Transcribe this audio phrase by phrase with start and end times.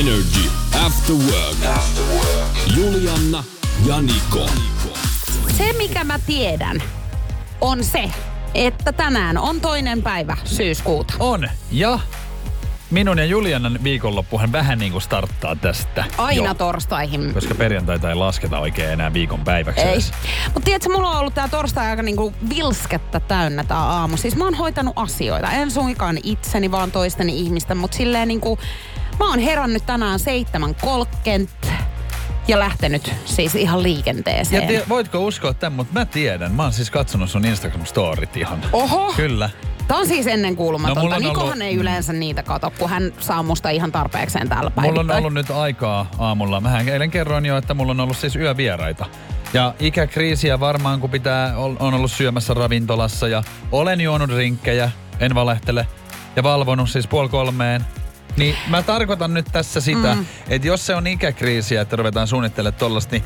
[0.00, 0.50] Energy
[0.86, 1.78] After Work.
[2.76, 3.44] Julianna
[3.86, 4.46] ja Niko.
[5.56, 6.82] Se, mikä mä tiedän,
[7.60, 8.10] on se,
[8.54, 11.14] että tänään on toinen päivä syyskuuta.
[11.18, 11.48] On.
[11.70, 11.98] Ja
[12.90, 16.04] minun ja Julianan viikonloppuhan vähän niin kuin starttaa tästä.
[16.18, 16.54] Aina jo.
[16.54, 17.34] torstaihin.
[17.34, 19.98] Koska perjantaita ei lasketa oikein enää viikon päiväksi Ei.
[20.44, 24.16] Mutta tiedätkö, mulla on ollut tää torstai aika niinku vilskettä täynnä tää aamu.
[24.16, 25.50] Siis mä oon hoitanut asioita.
[25.50, 27.74] En suinkaan itseni, vaan toisteni ihmistä.
[27.74, 28.58] Mutta silleen niinku,
[29.18, 30.20] mä oon herännyt tänään
[31.64, 31.70] 7.30
[32.48, 34.66] ja lähtenyt siis ihan Ja liikenteeseen.
[34.66, 36.52] tie, voitko uskoa tämän, mutta mä tiedän.
[36.52, 38.58] Mä oon siis katsonut sun Instagram-storit ihan.
[38.72, 39.12] Oho!
[39.16, 39.50] Kyllä.
[39.88, 41.16] Tämä on siis ennen No, kuulumatonta.
[41.16, 44.88] on Nikohan ollut- ei yleensä niitä kato, kun hän saa musta ihan tarpeekseen täällä Mulla
[44.88, 45.18] on päivittäin.
[45.18, 46.60] ollut nyt aikaa aamulla.
[46.60, 49.06] Mähän eilen kerroin jo, että mulla on ollut siis yövieraita.
[49.54, 54.90] Ja ikäkriisiä varmaan, kun pitää, on ollut syömässä ravintolassa ja olen juonut rinkkejä,
[55.20, 55.86] en valehtele,
[56.36, 57.84] ja valvonut siis puoli kolmeen.
[58.36, 60.26] Niin mä tarkoitan nyt tässä sitä, mm.
[60.48, 63.24] että jos se on ikäkriisiä, että ruvetaan suunnittelemaan tollasta, niin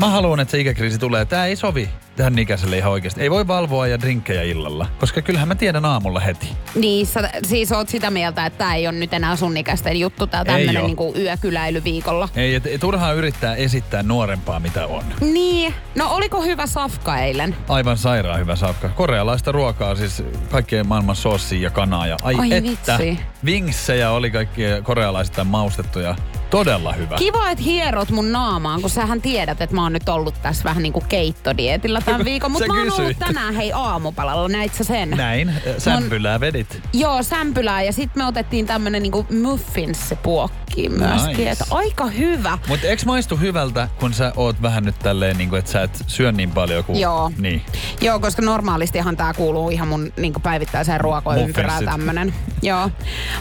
[0.00, 1.24] mä haluan, että se ikäkriisi tulee.
[1.24, 3.20] Tää ei sovi tähän ikäiselle ihan oikeasti.
[3.20, 6.48] Ei voi valvoa ja drinkkejä illalla, koska kyllähän mä tiedän aamulla heti.
[6.74, 10.26] Niin, sä, siis oot sitä mieltä, että tämä ei ole nyt enää sun ikäisten juttu,
[10.26, 10.86] tämmönen oo.
[10.86, 12.28] niinku yökyläily viikolla.
[12.36, 15.04] Ei, et, et turhaa yrittää esittää nuorempaa mitä on.
[15.20, 17.56] Niin, no oliko hyvä safka eilen?
[17.68, 18.88] Aivan sairaan hyvä safka.
[18.88, 22.06] Korealaista ruokaa, siis kaikkien maailman soossia ja kanaa.
[22.06, 23.18] Ja ai, Ai että, vitsi.
[23.44, 26.16] Vingsejä oli kaikkia korealaista maustettuja.
[26.52, 27.16] Todella hyvä.
[27.16, 30.82] Kiva, että hierot mun naamaan, kun sähän tiedät, että mä oon nyt ollut tässä vähän
[30.82, 32.50] niinku keittodietillä tämän viikon.
[32.50, 33.18] Mutta mä oon ollut kysyit.
[33.18, 35.10] tänään hei aamupalalla, näit sä sen?
[35.10, 36.80] Näin, sämpylää vedit.
[36.92, 41.36] Joo, sämpylää ja sitten me otettiin tämmönen niinku muffins-puokki myöskin.
[41.36, 41.50] Nice.
[41.50, 42.58] Että aika hyvä.
[42.68, 46.04] Mutta eikö maistu hyvältä, kun sä oot vähän nyt tälleen, niin kuin, että sä et
[46.06, 47.00] syö niin paljon kuin...
[47.00, 47.32] Joo.
[47.38, 47.62] Niin.
[48.00, 52.34] Joo, koska normaalistihan tää kuuluu ihan mun niin päivittäiseen ruokoympyrään tämmönen.
[52.62, 52.90] Joo.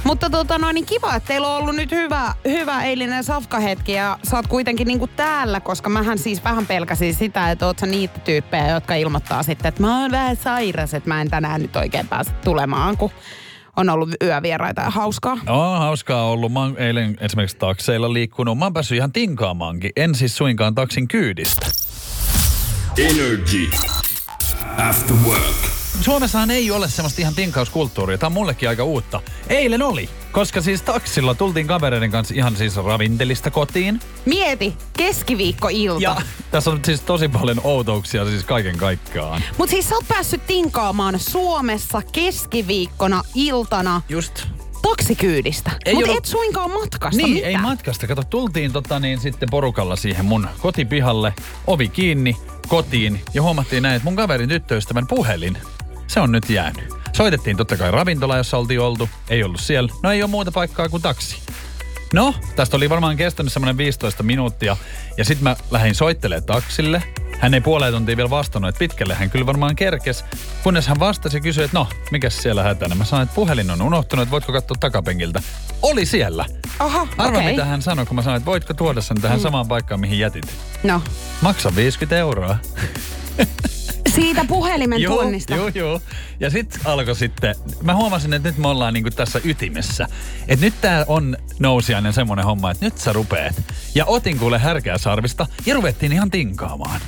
[0.03, 4.19] Mutta tota noin, niin kiva, että teillä on ollut nyt hyvä, hyvä eilinen safkahetki ja
[4.23, 8.19] sä oot kuitenkin niin täällä, koska mähän siis vähän pelkäsin sitä, että oot sä niitä
[8.19, 12.07] tyyppejä, jotka ilmoittaa sitten, että mä oon vähän sairas, että mä en tänään nyt oikein
[12.07, 13.11] pääse tulemaan, kun
[13.77, 15.37] on ollut yövieraita ja hauskaa.
[15.47, 16.53] On hauskaa ollut.
[16.53, 18.57] Mä oon eilen esimerkiksi takseilla liikkunut.
[18.57, 19.91] Mä oon päässyt ihan tinkaamaankin.
[19.95, 21.65] En siis suinkaan taksin kyydistä.
[22.97, 23.69] Energy
[24.77, 25.80] After Work.
[26.01, 28.17] Suomessahan ei ole semmoista ihan tinkauskulttuuria.
[28.17, 29.21] Tämä on mullekin aika uutta.
[29.47, 33.99] Eilen oli, koska siis taksilla tultiin kavereiden kanssa ihan siis ravintelista kotiin.
[34.25, 36.01] Mieti, keskiviikkoilta.
[36.03, 36.21] Ja
[36.51, 39.43] tässä on siis tosi paljon outouksia siis kaiken kaikkiaan.
[39.57, 44.43] Mut siis sä oot päässyt tinkaamaan Suomessa keskiviikkona iltana Just.
[44.81, 45.71] taksikyydistä.
[45.85, 47.17] Ei Mutta ollut- et suinkaan matkasta.
[47.17, 47.47] Niin, Mitä?
[47.47, 48.07] ei matkasta.
[48.07, 51.33] Kato, tultiin tota niin sitten porukalla siihen mun kotipihalle,
[51.67, 52.37] ovi kiinni,
[52.67, 55.57] kotiin ja huomattiin näin, että mun kaverin tyttöystävän puhelin,
[56.11, 56.93] se on nyt jäänyt.
[57.13, 59.09] Soitettiin totta kai ravintola, jossa oltiin oltu.
[59.29, 59.93] Ei ollut siellä.
[60.03, 61.37] No ei ole muuta paikkaa kuin taksi.
[62.13, 64.77] No, tästä oli varmaan kestänyt semmoinen 15 minuuttia.
[65.17, 67.03] Ja sitten mä lähdin soittelemaan taksille.
[67.39, 70.25] Hän ei puoleen tuntia vielä vastannut, että pitkälle hän kyllä varmaan kerkes.
[70.63, 72.95] Kunnes hän vastasi ja kysyi, että no, mikä siellä hätänä?
[72.95, 75.41] Mä sanoin, että puhelin on unohtunut, että voitko katsoa takapenkiltä.
[75.81, 76.45] Oli siellä.
[76.79, 77.51] Aha, Arva okei.
[77.51, 80.45] mitä hän sanoi, kun mä sanoin, että voitko tuoda sen tähän samaan paikkaan, mihin jätit.
[80.83, 81.01] No,
[81.41, 82.57] Maksa 50 euroa.
[84.11, 85.55] siitä puhelimen Joo, tuonnista.
[85.55, 86.01] joo, joo.
[86.39, 90.07] Ja sitten alkoi sitten, mä huomasin, että nyt me ollaan niinku tässä ytimessä.
[90.47, 93.61] Että nyt tää on nousiainen semmonen homma, että nyt sä rupeet.
[93.95, 97.01] Ja otin kuule härkää sarvista ja ruvettiin ihan tinkaamaan.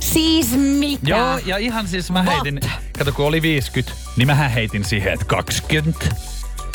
[0.00, 1.10] Siis mitä?
[1.10, 2.34] Joo, ja ihan siis mä What?
[2.34, 2.60] heitin,
[2.98, 6.06] kato kun oli 50, niin mä heitin siihen, että 20.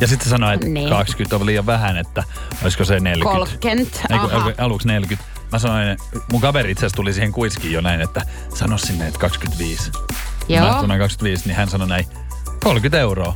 [0.01, 0.89] Ja sitten sanoi, että Niin.
[0.89, 2.23] 20 on liian vähän, että
[2.63, 3.37] olisiko se 40.
[3.39, 5.25] 30, Ei, kun aluksi 40.
[5.51, 5.97] Mä sanoin,
[6.31, 8.21] mun kaveri itse asiassa tuli siihen kuiskiin jo näin, että
[8.55, 9.91] sano sinne, että 25.
[10.47, 10.65] Joo.
[10.67, 12.05] Mä sanoin 25, niin hän sanoi näin,
[12.63, 13.35] 30 euroa.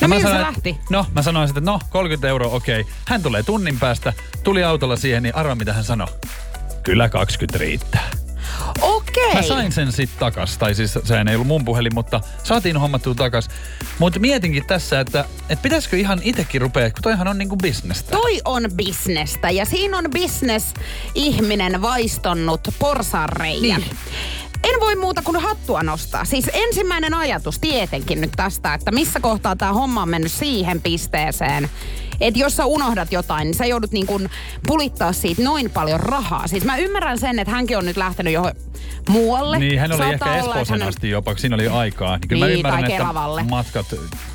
[0.00, 0.70] Ja mä sanoin, lähti?
[0.70, 2.86] että- No, mä sanoin sitten, että no, 30 euroa, okei.
[3.06, 4.12] Hän tulee tunnin päästä,
[4.42, 6.06] tuli autolla siihen, niin arva mitä hän sanoi.
[6.82, 8.08] Kyllä 20 riittää.
[9.10, 9.34] Okei.
[9.34, 13.14] Mä sain sen sitten takas, tai siis sehän ei ollut mun puhelin, mutta saatiin hommattua
[13.14, 13.48] takas.
[13.98, 18.10] Mutta mietinkin tässä, että, että pitäisikö ihan itekin rupea, kun toihan on niinku bisnestä.
[18.10, 20.74] Toi on bisnestä ja siinä on bisnes
[21.14, 23.80] ihminen vaistonnut porsanreijän.
[23.80, 23.96] Niin.
[24.64, 26.24] En voi muuta kuin hattua nostaa.
[26.24, 31.70] Siis ensimmäinen ajatus tietenkin nyt tästä, että missä kohtaa tämä homma on mennyt siihen pisteeseen,
[32.20, 34.30] että jos sä unohdat jotain, niin sä joudut niin kuin
[34.66, 36.46] pulittaa siitä noin paljon rahaa.
[36.46, 38.52] Siis mä ymmärrän sen, että hänkin on nyt lähtenyt johon
[39.08, 39.58] muualle.
[39.58, 42.16] Niin, hän oli Saattaa ehkä että Espooseen asti jopa, kun siinä oli aikaa.
[42.16, 43.42] Niin kyllä Niin, mä ymmärrän, tai että Keravalle.
[43.42, 43.86] matkat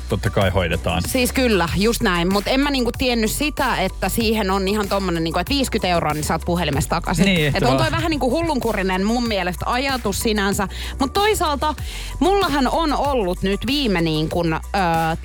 [0.08, 1.02] totta kai hoidetaan.
[1.06, 2.32] Siis kyllä, just näin.
[2.32, 6.14] Mutta en mä niinku tiennyt sitä, että siihen on ihan tommonen, niinku, että 50 euroa,
[6.14, 7.24] niin saat puhelimesta takaisin.
[7.24, 10.68] Niin, Et että on toi vähän niinku hullunkurinen mun mielestä ajatus sinänsä.
[10.98, 11.74] Mutta toisaalta
[12.20, 14.58] mullahan on ollut nyt viime niin kun, ö,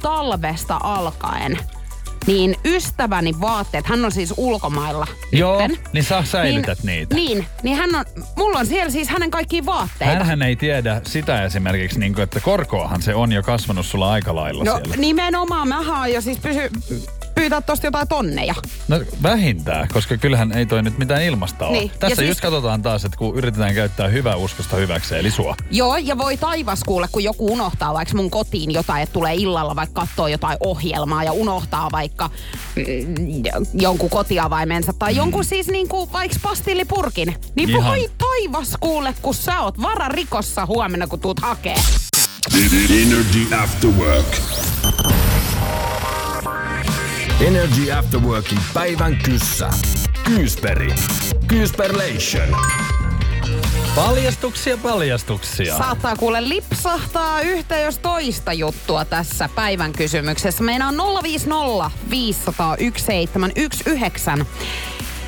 [0.02, 1.60] talvesta alkaen
[2.28, 5.92] niin ystäväni vaatteet, hän on siis ulkomailla Joo, nytten.
[5.94, 7.16] niin sä säilytät niin, niitä.
[7.16, 8.06] Niin, niin hän on,
[8.38, 10.14] mulla on siellä siis hänen kaikki vaatteita.
[10.14, 14.36] Hänhän ei tiedä sitä esimerkiksi, niin kuin, että korkoahan se on jo kasvanut sulla aika
[14.36, 14.96] lailla no siellä.
[14.96, 16.70] nimenomaan, mä oon jo siis pysy,
[17.36, 18.56] pyytää tosta jotain tonneja.
[18.88, 21.78] No vähintään, koska kyllähän ei toi nyt mitään ilmasta ole.
[21.78, 25.32] Niin, ja Tässä siis- just katsotaan taas, että kun yritetään käyttää hyvää uskosta hyväkseen, eli
[25.32, 25.56] sua.
[25.72, 29.76] Joo, ja voi taivas kuule, kun joku unohtaa vaikka mun kotiin jotain, että tulee illalla
[29.76, 32.30] vaikka katsoa jotain ohjelmaa ja unohtaa vaikka
[32.76, 32.84] mm,
[33.74, 37.36] jonkun kotiavaimensa tai jonkun siis niinku vaikka pastillipurkin.
[37.56, 37.84] Niin Ihan.
[37.86, 41.76] voi taivas kuule, kun sä oot vararikossa huomenna, kun tuut hakee.
[43.02, 44.28] Energy After Work.
[47.48, 49.70] Energy After Workin päivän kyssä.
[50.24, 50.94] Kyysperi.
[51.48, 52.58] Kyysperlation.
[53.96, 55.78] Paljastuksia, paljastuksia.
[55.78, 60.64] Saattaa kuule lipsahtaa yhtä jos toista juttua tässä päivän kysymyksessä.
[60.64, 64.46] Meillä on 050 500 1719.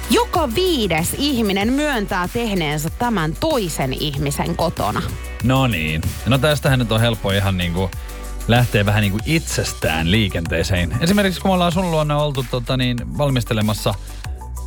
[0.09, 5.01] Joka viides ihminen myöntää tehneensä tämän toisen ihmisen kotona.
[5.43, 6.01] No niin.
[6.25, 7.89] No tästähän nyt on helppo ihan niinku
[8.47, 10.97] lähteä vähän niinku itsestään liikenteeseen.
[10.99, 13.93] Esimerkiksi kun me ollaan sun luona oltu tota niin, valmistelemassa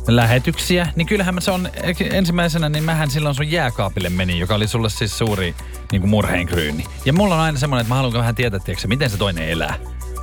[0.07, 1.69] lähetyksiä, niin kyllähän se on
[2.11, 5.55] ensimmäisenä, niin mähän silloin sun jääkaapille meni, joka oli sulle siis suuri
[5.91, 6.85] niin kuin murheenkryyni.
[7.05, 9.75] Ja mulla on aina semmoinen, että mä haluan vähän tietää, tiedätkö, miten se toinen elää.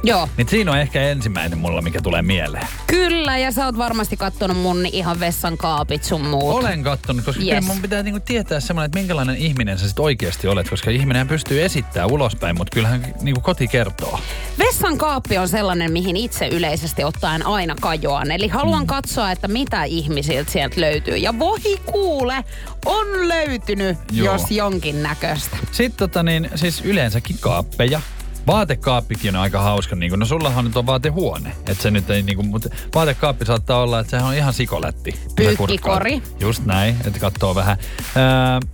[0.04, 0.28] Joo.
[0.36, 2.66] Niin siinä on ehkä ensimmäinen mulla, mikä tulee mieleen.
[2.86, 6.54] Kyllä, ja sä oot varmasti kattonut mun ihan vessan kaapit sun muut.
[6.54, 7.66] Olen kattonut, koska yes.
[7.66, 11.64] Mun pitää niinku tietää semmoinen, että minkälainen ihminen sä sit oikeasti olet, koska ihminen pystyy
[11.64, 14.20] esittämään ulospäin, mutta kyllähän niinku koti kertoo.
[14.58, 18.30] Vessan kaappi on sellainen, mihin itse yleisesti ottaen aina kajoan.
[18.30, 18.86] Eli haluan mm.
[18.86, 21.16] katsoa, että mitä ihmisiltä sieltä löytyy.
[21.16, 22.44] Ja voi kuule,
[22.86, 24.32] on löytynyt, Joo.
[24.32, 25.56] jos jonkin näköistä.
[25.72, 28.00] Sitten tota niin, siis yleensäkin kaappeja.
[28.46, 32.42] Vaatekaappikin on aika hauska, niin no sullahan nyt on vaatehuone, että se nyt ei niinku,
[32.42, 35.20] mutta vaatekaappi saattaa olla, että sehän on ihan sikolätti.
[35.36, 36.22] Pyykkikori.
[36.40, 37.76] Just näin, että katsoo vähän.
[38.16, 38.70] Öö,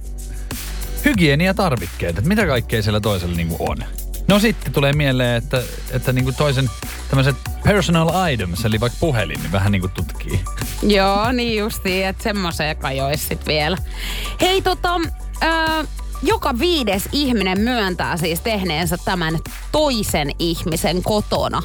[1.04, 3.76] hygieniatarvikkeet, että mitä kaikkea siellä toisella niinku on.
[4.28, 6.70] No sitten tulee mieleen, että, että niinku toisen
[7.08, 10.40] tämmöiset personal items, eli vaikka puhelin, niin vähän niinku tutkii.
[10.82, 13.76] Joo, niin justiin, että semmoiseen kajois sit vielä.
[14.40, 15.00] Hei tota,
[15.40, 15.84] ää,
[16.22, 19.38] joka viides ihminen myöntää siis tehneensä tämän
[19.72, 21.62] toisen ihmisen kotona.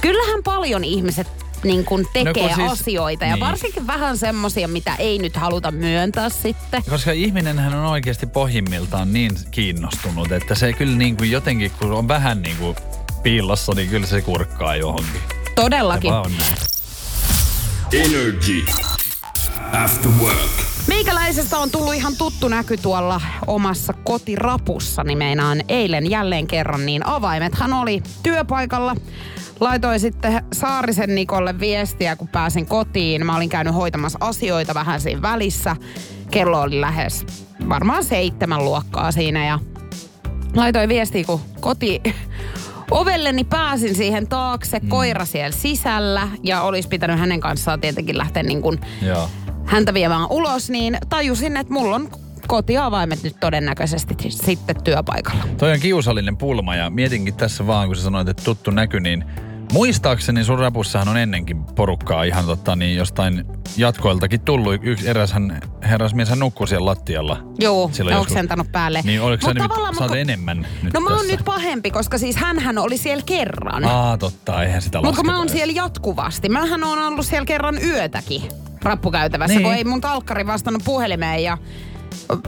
[0.00, 1.26] Kyllähän paljon ihmiset
[1.64, 3.40] niin kun tekee kun siis, asioita ja niin.
[3.40, 6.82] varsinkin vähän semmosia, mitä ei nyt haluta myöntää sitten.
[6.90, 12.08] Koska ihminenhän on oikeasti pohjimmiltaan niin kiinnostunut, että se kyllä niin kuin jotenkin, kun on
[12.08, 12.76] vähän niin kuin
[13.22, 15.20] piilossa, niin kyllä se kurkkaa johonkin.
[15.54, 16.10] Todellakin.
[17.92, 18.64] Energy
[19.72, 20.63] After Work.
[20.88, 27.72] Meikäläisestä on tullut ihan tuttu näky tuolla omassa kotirapussa, meinaan eilen jälleen kerran, niin avaimethan
[27.72, 28.96] oli työpaikalla.
[29.60, 33.26] Laitoin sitten Saarisen Nikolle viestiä, kun pääsin kotiin.
[33.26, 35.76] Mä olin käynyt hoitamassa asioita vähän siinä välissä.
[36.30, 37.26] Kello oli lähes
[37.68, 39.58] varmaan seitsemän luokkaa siinä ja
[40.56, 42.02] laitoin viestiä, kun koti
[42.90, 44.88] ovelleni pääsin siihen taakse, mm.
[44.88, 49.28] koira siellä sisällä ja olisi pitänyt hänen kanssaan tietenkin lähteä niin kuin Joo.
[49.66, 52.08] Häntä viemään ulos, niin tajusin, että mulla on
[52.46, 55.44] kotiavaimet nyt todennäköisesti sitten työpaikalla.
[55.58, 59.24] Toi on kiusallinen pulma ja mietinkin tässä vaan, kun sä sanoit, että tuttu näky, niin
[59.72, 63.44] muistaakseni sun rapussahan on ennenkin porukkaa ihan totta, niin jostain
[63.76, 64.74] jatkoiltakin tullut.
[64.82, 67.42] Yksi eräshän herrasmies hän nukkui siellä lattialla.
[67.58, 69.00] Joo, Silloin joskus- oksentanut päälle.
[69.04, 71.32] Niin oliko Mut nyt, tavallaan sä oot mä- enemmän nyt No mä oon tässä?
[71.36, 73.84] nyt pahempi, koska siis hänhän oli siellä kerran.
[73.84, 76.48] Aa, totta, eihän sitä Mutta mä oon siellä jatkuvasti.
[76.48, 78.42] Mähän on ollut siellä kerran yötäkin
[78.84, 79.62] rappukäytävässä, Niin.
[79.64, 81.58] kun ei mun talkkari vastannut puhelimeen ja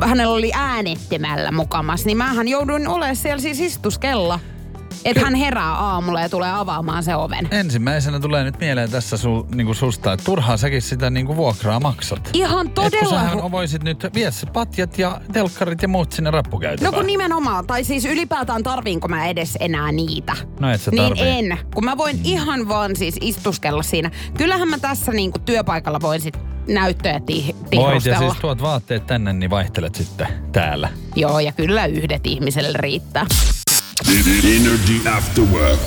[0.04, 4.40] hänellä oli äänettimällä mukamas, niin mähän jouduin olemaan siellä siis istuskella.
[5.04, 7.48] Että hän herää aamulla ja tulee avaamaan se oven.
[7.50, 12.30] Ensimmäisenä tulee nyt mieleen tässä su, niinku susta, että turhaan säkin sitä niinku vuokraa maksat.
[12.32, 13.10] Ihan Et kun todella...
[13.10, 16.92] sähän hu- voisit nyt viedä se patjat ja telkkarit ja muut sinne rappukäytävään.
[16.92, 20.36] No kun nimenomaan, tai siis ylipäätään tarviinko mä edes enää niitä?
[20.60, 24.10] No et sä Niin en, kun mä voin ihan vaan siis istuskella siinä.
[24.38, 26.38] Kyllähän mä tässä niinku työpaikalla voin sit
[26.68, 28.18] näyttöjä ti- Voit ja tihrustella.
[28.18, 30.88] siis tuot vaatteet tänne, niin vaihtelet sitten täällä.
[31.16, 33.26] Joo, ja kyllä yhdet ihmiselle riittää.
[34.08, 35.80] Energy After Work.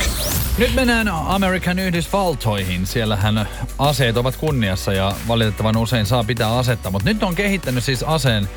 [0.58, 2.86] Nyt mennään Amerikan Yhdysvaltoihin.
[2.86, 3.48] Siellähän
[3.78, 6.90] aseet ovat kunniassa ja valitettavan usein saa pitää asetta.
[6.90, 8.48] Mutta nyt on kehittänyt siis aseen,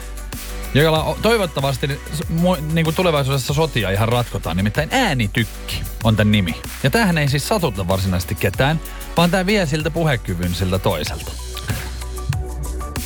[0.73, 1.99] jolla toivottavasti
[2.73, 4.57] niin kuin tulevaisuudessa sotia ihan ratkotaan.
[4.57, 6.55] Nimittäin äänitykki on tämän nimi.
[6.83, 8.79] Ja tämähän ei siis satuta varsinaisesti ketään,
[9.17, 11.31] vaan tämä vie siltä puhekyvyn siltä toiselta.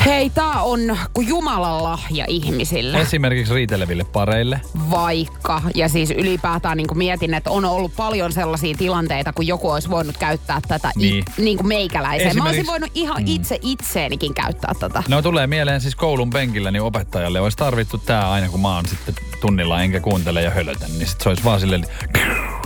[0.08, 0.80] Hei, tää on
[1.14, 3.02] kuin Jumalan lahja ihmisille.
[3.02, 4.62] Esimerkiksi riiteleville pareille.
[4.90, 9.70] Vaikka, ja siis ylipäätään niin kuin mietin, että on ollut paljon sellaisia tilanteita, kun joku
[9.70, 11.16] olisi voinut käyttää tätä Niin.
[11.40, 12.38] I, niin kuin meikäläiseen.
[12.38, 13.28] Mä olisin Esimerkiksi- voinut ihan Mm.
[13.28, 15.04] itse itseenikin käyttää tätä.
[15.08, 18.86] No tulee mieleen siis koulun penkillä, niin opettajalle olisi tarvittu tämä aina, kun mä oon
[18.86, 21.86] sitten tunnilla enkä kuuntele ja hölötän, niin sit se olisi vaan silleen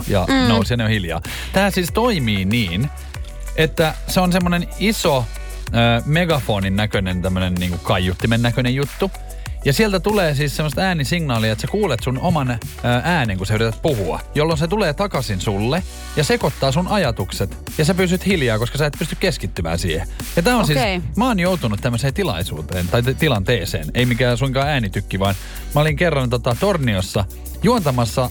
[0.08, 0.48] ja mm.
[0.48, 1.20] nousi ja ne on hiljaa.
[1.52, 2.90] Tämä siis toimii niin,
[3.56, 5.24] että se on semmoinen iso
[5.74, 9.10] äh, megafonin näköinen tämmöinen niinku kaiuttimen näköinen juttu.
[9.64, 12.58] Ja sieltä tulee siis semmoista äänisignaalia, että sä kuulet sun oman ää,
[13.04, 15.82] äänen, kun sä yrität puhua, jolloin se tulee takaisin sulle
[16.16, 17.72] ja sekoittaa sun ajatukset.
[17.78, 20.08] Ja sä pysyt hiljaa, koska sä et pysty keskittymään siihen.
[20.36, 20.76] Ja tää on Okei.
[20.76, 23.86] siis, mä oon joutunut tämmöiseen tilaisuuteen tai t- tilanteeseen.
[23.94, 25.34] Ei mikään suinkaan äänitykki, vaan
[25.74, 27.24] mä olin kerran tota, Torniossa
[27.62, 28.30] juontamassa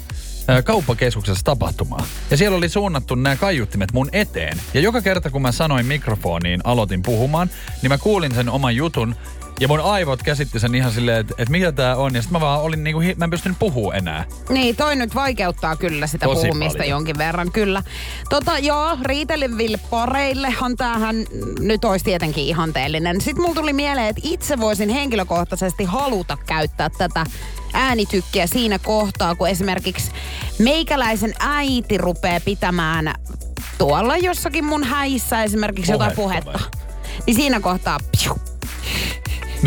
[0.63, 2.05] kauppakeskuksessa tapahtumaa.
[2.31, 4.57] Ja siellä oli suunnattu nämä kaiuttimet mun eteen.
[4.73, 7.49] Ja joka kerta kun mä sanoin mikrofoniin, aloitin puhumaan,
[7.81, 9.15] niin mä kuulin sen oman jutun.
[9.61, 12.15] Ja mun aivot käsitti sen ihan silleen, että, että mitä tää on.
[12.15, 14.25] Ja sitten mä vaan olin niinku, mä en pystynyt puhua enää.
[14.49, 16.89] Niin, toi nyt vaikeuttaa kyllä sitä Tosi puhumista paljon.
[16.89, 17.83] jonkin verran, kyllä.
[18.29, 21.15] Tota, joo, riiteleville pareillehan tämähän
[21.59, 23.21] nyt olisi tietenkin ihanteellinen.
[23.21, 27.25] Sitten mulla tuli mieleen, että itse voisin henkilökohtaisesti haluta käyttää tätä
[27.73, 30.11] äänitykkiä siinä kohtaa, kun esimerkiksi
[30.59, 33.13] meikäläisen äiti rupeaa pitämään
[33.77, 36.79] tuolla jossakin mun häissä esimerkiksi jotain Puhetta puhetta.
[37.27, 38.35] Niin siinä kohtaa, piu,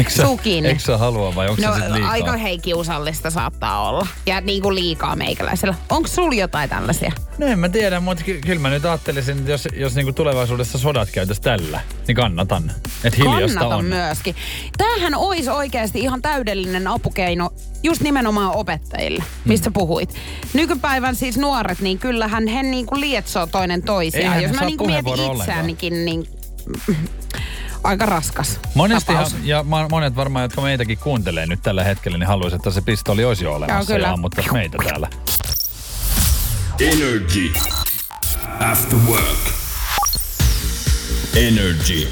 [0.08, 0.68] Sä, Suu kiinni.
[0.68, 2.10] eikö sä halua vai onko No se sit liikaa?
[2.10, 4.06] aika hei kiusallista saattaa olla.
[4.26, 5.74] Ja niin kuin liikaa meikäläisellä.
[5.90, 7.12] Onko sulla jotain tällaisia?
[7.38, 10.78] No en mä tiedä, mutta ky- kyllä mä nyt ajattelisin, että jos, jos niinku tulevaisuudessa
[10.78, 12.72] sodat käytäisi tällä, niin kannatan.
[13.04, 13.84] Että hiljasta Kannatan on.
[13.84, 14.36] myöskin.
[14.78, 17.50] Tämähän olisi oikeasti ihan täydellinen apukeino
[17.82, 20.14] just nimenomaan opettajille, mistä puhuit.
[20.52, 24.24] Nykypäivän siis nuoret, niin kyllähän he niinku lietsoo toinen toisiaan.
[24.36, 26.26] Eihän Jos mä niinku mietin itseänikin, niin
[27.84, 29.44] aika raskas Monestihan, tapaus.
[29.44, 33.44] ja monet varmaan, jotka meitäkin kuuntelee nyt tällä hetkellä, niin haluaisivat, että se pistoli olisi
[33.44, 34.08] jo olemassa Joo, kyllä.
[34.08, 35.08] ja ammuttaisi meitä täällä.
[36.80, 37.52] Energy.
[38.60, 39.38] After Work.
[41.36, 42.08] Energy.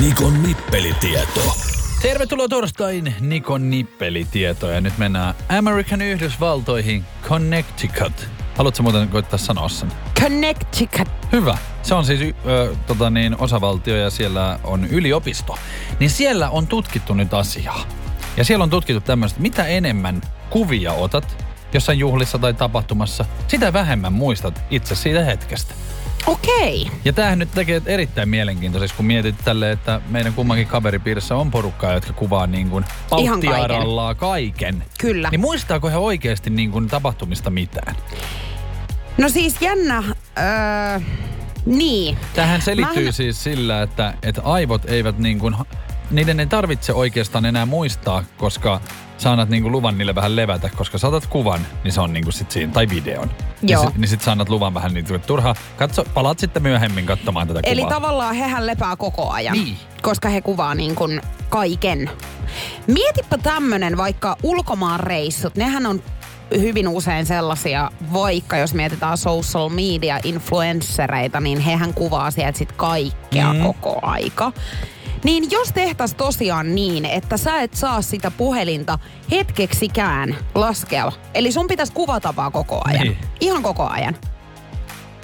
[0.00, 1.56] Nikon nippelitieto.
[2.02, 4.80] Tervetuloa torstain Nikon nippelitietoja.
[4.80, 8.28] Nyt mennään American Yhdysvaltoihin, Connecticut.
[8.56, 9.92] Haluatko muuten koittaa sanoa sen?
[10.20, 11.08] Connecticut.
[11.32, 11.58] Hyvä.
[11.82, 15.58] Se on siis ö, tota niin, osavaltio ja siellä on yliopisto.
[16.00, 17.80] Niin siellä on tutkittu nyt asiaa.
[18.36, 24.12] Ja siellä on tutkittu tämmöistä, mitä enemmän kuvia otat jossain juhlissa tai tapahtumassa, sitä vähemmän
[24.12, 25.74] muistat itse siitä hetkestä.
[26.26, 26.90] Okei.
[27.04, 31.92] Ja tämähän nyt tekee erittäin mielenkiintoiseksi, kun mietit tälle, että meidän kummankin kaveripiirissä on porukkaa,
[31.92, 33.40] jotka kuvaa niin kuin kaiken.
[34.16, 34.84] kaiken.
[35.00, 35.28] Kyllä.
[35.30, 37.96] Niin muistaako he oikeasti niin kuin tapahtumista mitään?
[39.18, 40.02] No siis jännä.
[40.38, 41.00] Öö,
[41.66, 42.18] niin.
[42.34, 45.56] Tähän selittyy Mähän- siis sillä, että, että aivot eivät niin kuin,
[46.10, 48.80] niiden ei tarvitse oikeastaan enää muistaa, koska
[49.18, 52.24] sä annat niin kuin luvan niille vähän levätä, koska saatat kuvan, niin se on niin
[52.24, 53.30] kuin sit siinä, tai videon.
[53.62, 53.82] Joo.
[53.82, 57.48] Niin, sit, niin sit sä annat luvan vähän niin, turha, katso, palaat sitten myöhemmin katsomaan
[57.48, 57.94] tätä Eli kuvaa.
[57.94, 59.76] tavallaan hehän lepää koko ajan, Niin.
[60.02, 62.10] koska he kuvaa niin kuin kaiken.
[62.86, 66.02] Mietipä tämmönen vaikka ulkomaan reissut, nehän on
[66.60, 73.52] hyvin usein sellaisia, vaikka jos mietitään social media influenssereita, niin hehän kuvaa sieltä sit kaikkea
[73.52, 73.62] mm.
[73.62, 74.52] koko aika.
[75.24, 78.98] Niin jos tehtäis tosiaan niin, että sä et saa sitä puhelinta
[79.30, 83.02] hetkeksikään laskea, eli sun pitäisi kuvata vaan koko ajan.
[83.02, 83.18] Niin.
[83.40, 84.16] Ihan koko ajan.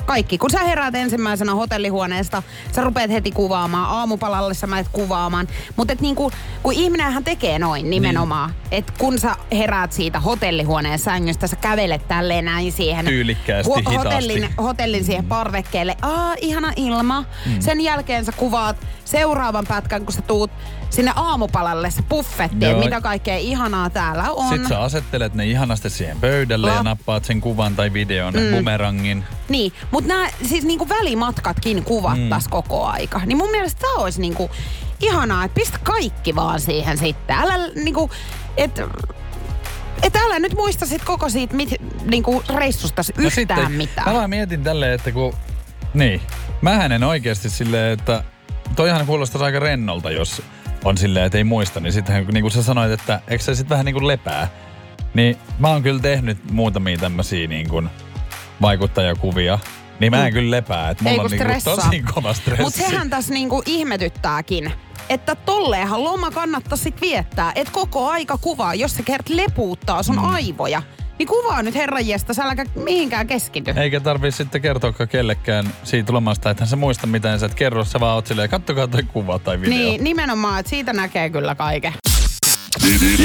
[0.06, 0.38] Kaikki.
[0.38, 2.42] Kun sä heräät ensimmäisenä hotellihuoneesta,
[2.72, 3.90] sä rupeat heti kuvaamaan.
[3.90, 5.48] Aamupalalle sä menet kuvaamaan.
[5.76, 6.30] Mutta niinku,
[6.62, 8.50] kun ihminenhän tekee noin nimenomaan.
[8.50, 8.60] Niin.
[8.70, 13.04] Että kun sä heräät siitä hotellihuoneen sängystä, sä kävelet tälleen näin siihen.
[13.04, 15.96] Tyylikkäästi, hotellin, hotellin siihen parvekkeelle.
[16.02, 17.24] Aa, ihana ilma.
[17.46, 17.60] Mm.
[17.60, 20.50] Sen jälkeen sä kuvaat seuraavan pätkän, kun sä tuut
[20.90, 24.48] sinne aamupalalle se buffetti, että mitä kaikkea ihanaa täällä on.
[24.48, 28.56] Sitten sä asettelet ne ihanasti siihen pöydälle ja La- nappaat sen kuvan tai videon, mm.
[28.56, 29.24] bumerangin.
[29.48, 32.50] Niin, mutta nämä siis niinku välimatkatkin kuvattas mm.
[32.50, 33.20] koko aika.
[33.26, 34.50] Niin mun mielestä tämä olisi niinku
[35.00, 37.36] ihanaa, että pistä kaikki vaan siihen sitten.
[37.36, 38.10] Älä niinku,
[38.56, 38.80] et,
[40.02, 41.70] et älä nyt muista sit koko siitä mit,
[42.04, 44.06] niinku reissusta yhtään mitään.
[44.06, 45.34] No Mä vaan mietin tälleen, että kun...
[45.94, 46.20] Niin.
[46.62, 48.24] Mähän en oikeasti silleen, että
[48.76, 50.42] toihan kuulostaa aika rennolta, jos
[50.84, 51.80] on silleen, että ei muista.
[51.80, 54.48] Niin sittenhän, niin kuin sä sanoit, että eikö se sitten vähän niin kuin lepää.
[55.14, 57.90] Niin mä oon kyllä tehnyt muutamia tämmöisiä niin kuin
[58.62, 59.58] vaikuttajakuvia.
[60.00, 61.76] Niin mä en kyllä lepää, että mulla Ei on niin kuin stressaa.
[61.76, 62.62] tosi kova stressi.
[62.62, 64.72] Mutta sehän tässä niinku ihmetyttääkin,
[65.08, 70.16] että tolleenhan loma kannattaisi sit viettää, että koko aika kuvaa, jos se kert lepuuttaa sun
[70.16, 70.24] mm.
[70.24, 70.82] aivoja.
[71.20, 73.70] Niin kuvaa nyt herran jästä, sä äläkä mihinkään keskity.
[73.76, 77.84] Eikä tarvii sitten kertoa kellekään siitä lomasta, että hän se muista mitään, sä et kerro,
[77.84, 79.78] sä vaan oot silleen, kattokaa toi kuva tai video.
[79.78, 81.92] Niin, nimenomaan, että siitä näkee kyllä kaiken.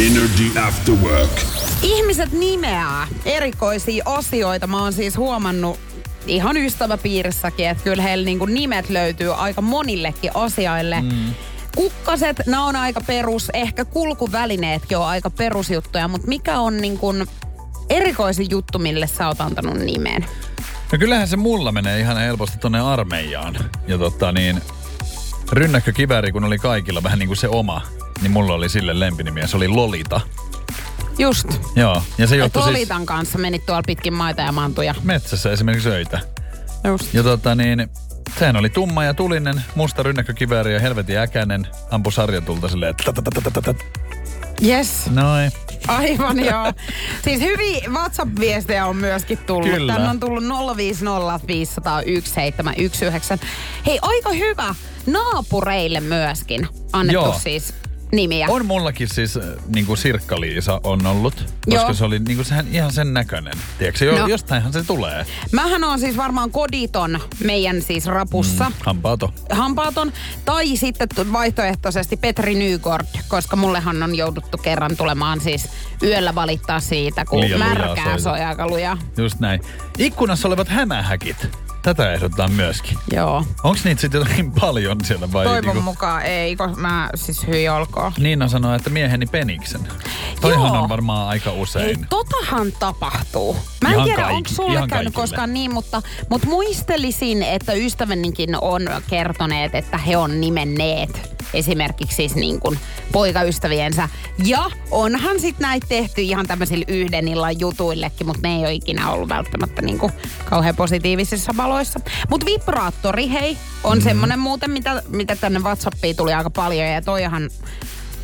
[0.08, 1.32] Energy After Work.
[1.82, 4.68] Ihmiset nimeää erikoisia asioita.
[4.68, 5.80] Mä oon siis huomannut
[6.28, 11.02] ihan ystäväpiirissäkin, että kyllä heillä niinku nimet löytyy aika monillekin asioille.
[11.02, 11.34] Mm.
[11.76, 13.50] Kukkaset, nämä on aika perus.
[13.54, 17.14] Ehkä kulkuvälineetkin on aika perusjuttuja, mutta mikä on niinku
[17.90, 20.26] erikoisin juttu, mille sä oot antanut nimen?
[20.92, 23.58] No kyllähän se mulla menee ihan helposti tonne armeijaan.
[23.88, 24.62] Ja tota niin,
[25.52, 27.82] rynnäkkökivääri kun oli kaikilla vähän niin kuin se oma,
[28.22, 30.22] niin mulla oli sille lempinimi ja se oli Lolita.
[31.18, 31.48] Just.
[31.76, 34.96] Joo, ja se siis Lolitan kanssa menit tuolla pitkin maita ja mantuja.
[35.04, 36.20] metsässä esimerkiksi öitä.
[36.84, 37.14] Just.
[37.14, 37.90] Ja tota niin,
[38.40, 41.68] sehän oli tumma ja tulinen, musta rynnäkkökivääri ja helvetin äkäinen.
[41.92, 43.74] Ampu sarjatulta silleen, että.
[44.64, 45.12] Yes.
[45.12, 45.52] Noin.
[45.88, 46.74] Aivan joo.
[47.24, 49.70] Siis hyviä WhatsApp-viestejä on myöskin tullut.
[49.70, 49.94] Kyllä.
[49.94, 50.44] Tänne on tullut
[50.78, 53.48] 050 501 719.
[53.86, 54.76] Hei, aika hyvä
[55.06, 57.40] naapureille myöskin annettu Joo.
[57.44, 57.74] siis
[58.16, 58.48] nimiä.
[58.50, 61.94] On mullakin siis niin kuin Sirkka-Liisa on ollut, koska Joo.
[61.94, 63.54] se oli niin kuin sehän ihan sen näköinen.
[63.78, 64.28] Tiedätkö, jo, No.
[64.28, 65.26] jostainhan se tulee.
[65.52, 68.70] Mähän on siis varmaan koditon meidän siis rapussa.
[68.70, 68.76] Mm.
[68.86, 69.34] Hampaato.
[69.52, 70.14] Hampaaton.
[70.46, 75.70] Tai sitten vaihtoehtoisesti Petri Nygård, koska mullehan on jouduttu kerran tulemaan siis
[76.04, 78.98] yöllä valittaa siitä, kun Liian märkää soi aika lujaa.
[79.18, 79.62] Just näin.
[79.98, 81.65] Ikkunassa olevat hämähäkit.
[81.86, 82.98] Tätä ehdotetaan myöskin.
[83.14, 83.46] Joo.
[83.64, 85.46] Onko niitä sitten jotenkin paljon siellä vai?
[85.46, 88.12] Toivon niinku- mukaan ei, koska mä siis hyi olkoon.
[88.18, 89.82] Niina sanoi, että mieheni peniksen.
[90.42, 90.84] Toihan Joo.
[90.84, 92.08] on varmaan aika Ei, usein.
[92.10, 93.58] totahan tapahtuu.
[93.82, 95.12] Mä en Ihan tiedä, onko sulle käynyt kaikille.
[95.12, 102.36] koskaan niin, mutta, mutta muistelisin, että ystävänikin on kertoneet, että he on nimenneet esimerkiksi siis
[102.36, 102.80] niin kuin
[103.12, 104.10] poikaystäviensä.
[104.46, 109.10] Ja onhan sit näitä tehty ihan tämmöisillä yhden illan jutuillekin, mutta ne ei ole ikinä
[109.10, 110.12] ollut välttämättä niin kuin
[110.46, 112.00] kauhean positiivisissa valoissa.
[112.30, 114.04] Mutta vibraattori, hei, on mm.
[114.04, 117.50] semmoinen muuten, mitä, mitä tänne WhatsAppiin tuli aika paljon ja toihan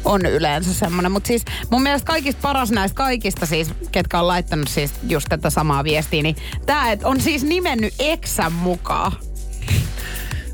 [0.06, 1.12] on yleensä semmoinen.
[1.12, 5.50] Mutta siis mun mielestä kaikista paras näistä kaikista siis, ketkä on laittanut siis just tätä
[5.50, 9.12] samaa viestiä, niin tää et on siis nimennyt eksän mukaan.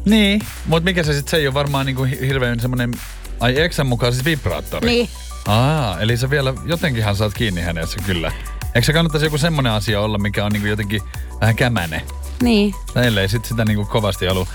[0.10, 2.92] Niin, mutta mikä se sitten, se ei ole varmaan niinku hi- hirveän semmoinen,
[3.40, 4.88] ai eksän mukaan siis vibraattori.
[4.88, 5.10] Niin.
[5.48, 8.32] Aa, eli sä vielä jotenkinhan saat kiinni hänessä kyllä.
[8.76, 11.02] Eikö se kannattaisi joku semmoinen asia olla, mikä on niinku jotenkin
[11.42, 12.02] vähän kämäne?
[12.44, 12.74] Niin.
[12.94, 14.48] Tai ellei sit sitä niinku kovasti halua.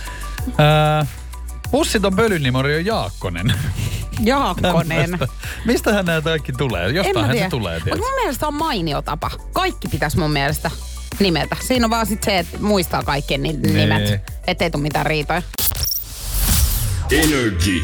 [0.58, 1.06] Ää,
[1.70, 3.54] pussiton pölynimori on Jaakkonen.
[4.24, 5.18] Jaakkonen.
[5.64, 6.88] Mistähän nämä kaikki tulee?
[6.90, 9.30] Jostainhan se tulee, Mutta mun mielestä on mainio tapa.
[9.52, 10.70] Kaikki pitäisi mun mielestä
[11.20, 11.56] nimetä.
[11.60, 13.74] Siinä on vaan sit se, että muistaa kaikkien ni- Niin.
[13.76, 14.20] nimet.
[14.46, 15.42] Ettei tule mitään riitoja.
[17.10, 17.82] Energy.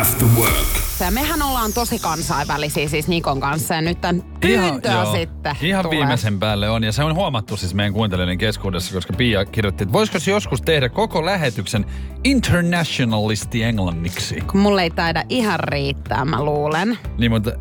[0.00, 0.66] After Work.
[1.00, 5.12] Ja mehän ollaan tosi kansainvälisiä siis Nikon kanssa ja nyt tämän pyyntöä joo.
[5.16, 5.98] sitten Ihan tulee.
[5.98, 9.92] viimeisen päälle on, ja se on huomattu siis meidän kuuntelijoiden keskuudessa, koska Pia kirjoitti, että
[9.92, 11.86] voisiko se joskus tehdä koko lähetyksen
[12.24, 14.40] internationalisti englanniksi.
[14.40, 16.98] Kun mulle ei taida ihan riittää, mä luulen.
[17.18, 17.52] Niin, mutta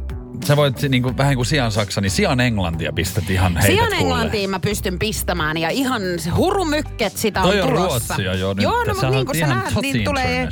[0.45, 3.87] sä voit niin kuin, vähän kuin sian saksa, niin sian englantia pistät ihan heität Sian
[3.87, 4.03] kuulle.
[4.03, 8.13] englantiin mä pystyn pistämään ja ihan se hurumykket sitä Toi on on tulossa.
[8.13, 8.63] ruotsia jo nyt.
[8.63, 10.47] Joo, no mutta niin kuin sä näet, niin tulee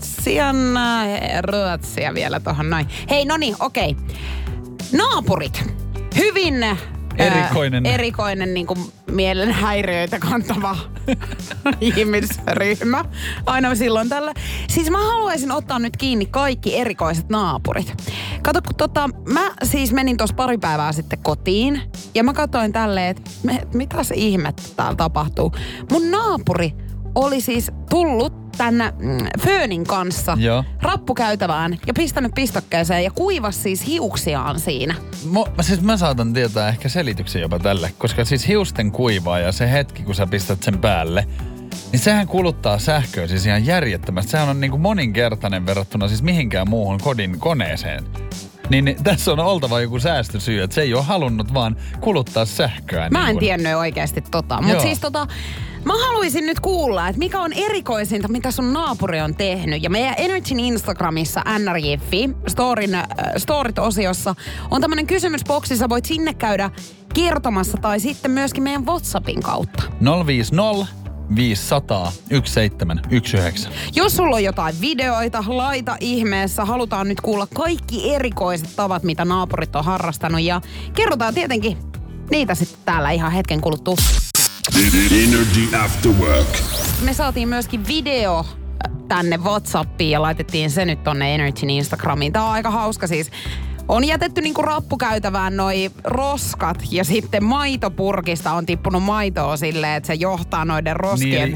[0.00, 1.08] sian äh,
[1.42, 2.86] ruotsia vielä tohon noin.
[3.10, 3.96] Hei, no niin, okei.
[4.92, 5.62] Naapurit.
[6.16, 6.54] Hyvin
[7.18, 7.86] Erikoinen.
[7.86, 8.78] erikoinen niin kuin
[9.10, 10.76] mielenhäiriöitä kantava
[11.80, 13.04] ihmisryhmä.
[13.46, 14.34] Aina silloin tällä.
[14.68, 17.94] Siis mä haluaisin ottaa nyt kiinni kaikki erikoiset naapurit.
[18.42, 21.82] Kato, kun tota, mä siis menin tuossa pari päivää sitten kotiin
[22.14, 25.52] ja mä katsoin tälleen, että me, mitäs ihmettä täällä tapahtuu.
[25.90, 26.83] Mun naapuri
[27.14, 30.64] oli siis tullut tänne mm, Föönin kanssa Joo.
[30.82, 34.94] rappukäytävään ja pistänyt pistokkeeseen ja kuivas siis hiuksiaan siinä.
[35.30, 39.52] Mo, mä, siis mä saatan tietää ehkä selityksen jopa tälle, koska siis hiusten kuivaa ja
[39.52, 41.26] se hetki, kun sä pistät sen päälle,
[41.92, 44.30] niin sehän kuluttaa sähköä siis ihan järjettömästi.
[44.30, 48.04] Sehän on niinku moninkertainen verrattuna siis mihinkään muuhun kodin koneeseen.
[48.70, 53.08] Niin, niin tässä on oltava joku säästösyy, että se ei ole halunnut vaan kuluttaa sähköä.
[53.10, 54.62] Mä en niin kuin- tiennyt oikeasti tota.
[54.62, 55.26] Mutta siis tota,
[55.84, 59.82] mä haluaisin nyt kuulla, että mikä on erikoisinta, mitä sun naapuri on tehnyt.
[59.82, 63.04] Ja meidän Energyn Instagramissa nrj.fi, storin, äh,
[63.36, 64.34] storit-osiossa,
[64.70, 65.76] on tämmönen kysymysboksi.
[65.76, 66.70] Sä voit sinne käydä
[67.14, 69.82] kertomassa tai sitten myöskin meidän WhatsAppin kautta.
[70.26, 70.86] 050
[71.36, 73.70] 500 1719.
[73.94, 76.64] Jos sulla on jotain videoita, laita ihmeessä.
[76.64, 80.40] Halutaan nyt kuulla kaikki erikoiset tavat, mitä naapurit on harrastanut.
[80.40, 80.60] Ja
[80.94, 81.78] kerrotaan tietenkin
[82.30, 83.94] niitä sitten täällä ihan hetken kuluttua.
[84.72, 86.46] Energy After Work.
[87.04, 92.32] Me saatiin myöskin video äh, tänne Whatsappiin ja laitettiin se nyt tonne Energyn Instagramiin.
[92.32, 93.30] Tää on aika hauska siis.
[93.88, 100.14] On jätetty niinku rappukäytävään noi roskat ja sitten maitopurkista on tippunut maitoa silleen, että se
[100.14, 101.50] johtaa noiden roskien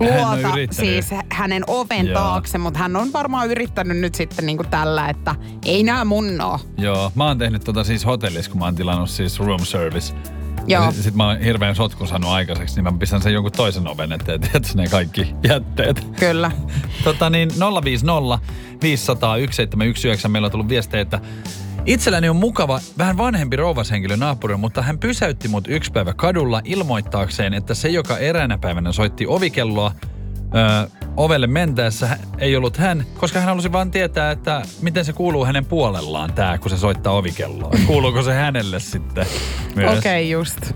[0.00, 0.72] Niin, hän luota yrittänyt.
[1.06, 2.14] siis hänen oven Joo.
[2.14, 6.60] taakse, mutta hän on varmaan yrittänyt nyt sitten niinku tällä, että ei nää mun oo.
[6.78, 10.14] Joo, mä oon tehnyt tota siis hotellissa, kun mä oon tilannut siis room service.
[10.66, 10.84] Joo.
[10.84, 13.88] Ja sit, sit mä oon hirveän sotkun saanut aikaiseksi, niin mä pistän sen jonkun toisen
[13.88, 16.06] oven eteen, tiedätkö ne kaikki jätteet.
[16.20, 16.50] Kyllä.
[17.04, 17.50] Tota niin,
[17.84, 18.38] 050
[18.82, 20.28] 500 1719.
[20.28, 21.20] Meillä on tullut viestejä, että
[21.86, 27.54] itselläni on mukava, vähän vanhempi rouvashenkilö naapuri, mutta hän pysäytti mut yksi päivä kadulla ilmoittaakseen,
[27.54, 29.92] että se, joka eräänä päivänä soitti ovikelloa,
[30.54, 35.44] Öö, ovelle mentäessä ei ollut hän, koska hän halusi vaan tietää, että miten se kuuluu
[35.44, 37.70] hänen puolellaan tämä, kun se soittaa ovikelloa.
[37.86, 39.26] Kuuluuko se hänelle sitten?
[39.70, 40.72] Okei, okay, just.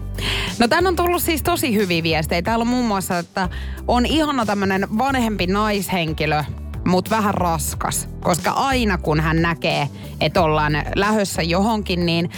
[0.59, 2.42] No tän on tullut siis tosi hyviä viestejä.
[2.42, 3.48] Täällä on muun muassa, että
[3.88, 6.44] on ihana tämmönen vanhempi naishenkilö,
[6.87, 8.09] mutta vähän raskas.
[8.20, 9.88] Koska aina kun hän näkee,
[10.20, 12.31] että ollaan lähössä johonkin, niin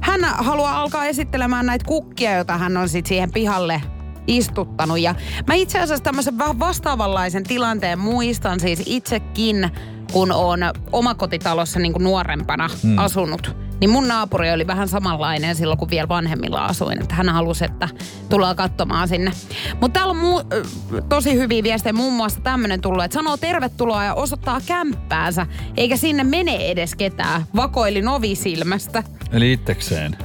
[0.00, 3.82] hän haluaa alkaa esittelemään näitä kukkia, joita hän on sitten siihen pihalle
[4.28, 5.00] istuttanut.
[5.00, 5.14] Ja
[5.46, 9.70] mä itse asiassa tämmöisen vähän vastaavanlaisen tilanteen muistan siis itsekin,
[10.12, 10.60] kun on
[10.92, 12.98] omakotitalossa niin kuin nuorempana hmm.
[12.98, 13.56] asunut.
[13.80, 17.02] Niin mun naapuri oli vähän samanlainen silloin, kun vielä vanhemmilla asuin.
[17.02, 17.88] Että hän halusi, että
[18.28, 19.32] tullaan katsomaan sinne.
[19.80, 20.62] Mutta täällä on mu-
[21.08, 21.92] tosi hyviä viestejä.
[21.92, 25.46] Muun muassa tämmöinen tullut, että sanoo tervetuloa ja osoittaa kämppäänsä.
[25.76, 27.44] Eikä sinne mene edes ketään.
[27.56, 29.02] Vakoilin ovisilmästä.
[29.32, 30.16] Eli itsekseen.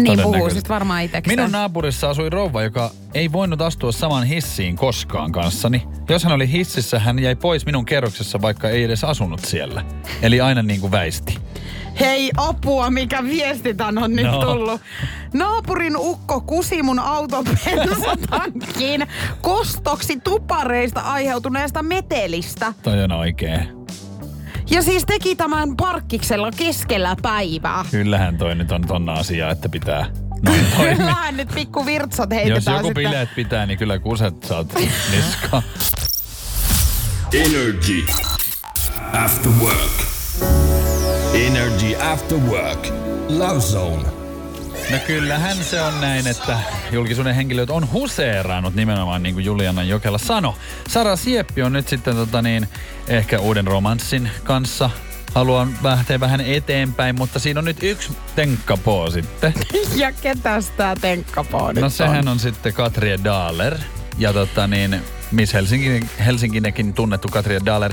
[0.00, 1.38] Niin puhuu sit varmaan itsekseen.
[1.38, 5.86] Minun naapurissa asui rouva, joka ei voinut astua saman hissiin koskaan kanssani.
[6.08, 9.84] Jos hän oli hississä, hän jäi pois minun kerroksessa, vaikka ei edes asunut siellä.
[10.22, 11.38] Eli aina niin kuin väisti.
[12.00, 14.44] Hei apua, mikä viesti tän on nyt No.
[14.44, 14.80] tullut.
[15.34, 19.06] Naapurin ukko kusi mun auton bensatankkiin
[19.40, 22.72] kostoksi tupareista aiheutuneesta metelistä.
[22.82, 23.68] Toi on oikein.
[24.70, 27.84] Ja siis teki tämän parkkiksella keskellä päivää.
[27.90, 30.06] Kyllähän toi nyt on tonna asia, että pitää
[30.42, 30.66] noin.
[30.96, 33.04] Kyllähän nyt pikku virtsat Jos heitetään joku sitten.
[33.04, 34.74] bileet pitää, niin kyllä kuset saat
[35.10, 35.62] niskaan.
[37.32, 38.04] Energy
[39.12, 40.04] After Work.
[41.34, 42.86] Energy After Work.
[43.28, 44.23] Love Zone.
[44.90, 46.58] No kyllähän se on näin, että
[46.92, 50.54] julkisuuden henkilöt on huseerannut nimenomaan niin kuin Juliana Jokela sano.
[50.88, 52.68] Sara Sieppi on nyt sitten tota niin,
[53.08, 54.90] ehkä uuden romanssin kanssa.
[55.34, 59.54] Haluan lähteä vähän eteenpäin, mutta siinä on nyt yksi tenkkapoo sitten.
[59.96, 61.90] Ja ketäs tää tenkkapoo nyt No on?
[61.90, 63.78] sehän on sitten Katria Dahler.
[64.18, 67.92] Ja tota niin, Miss Helsinki, Helsinkinekin tunnettu Katria Dahler.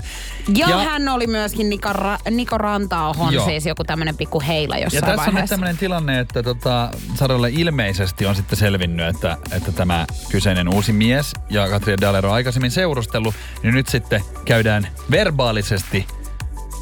[0.55, 3.45] Ja, ja hän oli myöskin Niko, Ra- Niko Rantaohon Joo.
[3.45, 5.53] siis joku tämmönen pikku heila Ja jossain tässä on nyt vaiheessa.
[5.55, 11.33] tämmöinen tilanne, että tota, Saralle ilmeisesti on sitten selvinnyt, että, että tämä kyseinen uusi mies
[11.49, 16.07] ja Katria Dahler on aikaisemmin seurustellut, niin nyt sitten käydään verbaalisesti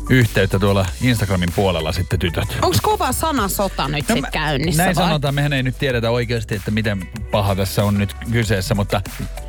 [0.09, 2.57] yhteyttä tuolla Instagramin puolella sitten tytöt.
[2.61, 5.05] Onko kova sanasota nyt No sit mä- käynnissä Näin vai?
[5.05, 9.01] sanotaan, mehän ei nyt tiedetä oikeasti, että miten paha tässä on nyt kyseessä, mutta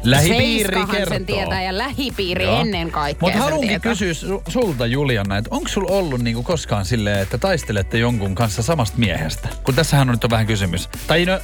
[0.02, 1.14] lähipiiri Seiskahan kertoo.
[1.14, 2.60] sen tietää ja lähipiiri Joo.
[2.60, 7.18] ennen kaikkea Mutta haluankin kysyä su- sulta Juliana, että onko sulla ollut niinku koskaan silleen,
[7.20, 9.48] että taistelette jonkun kanssa samasta miehestä?
[9.64, 10.88] Kun tässähän on nyt on vähän kysymys.
[11.06, 11.40] Tai no,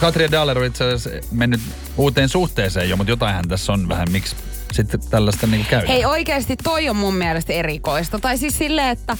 [0.00, 1.60] Katria Dahler on itse asiassa mennyt
[1.96, 4.36] uuteen suhteeseen jo, mutta jotainhan tässä on vähän, miksi
[4.72, 5.92] sitten tällaista niinku käydään.
[5.92, 8.18] Hei oikeasti toi on mun mielestä erikoista.
[8.18, 9.16] Tai siis silleen, että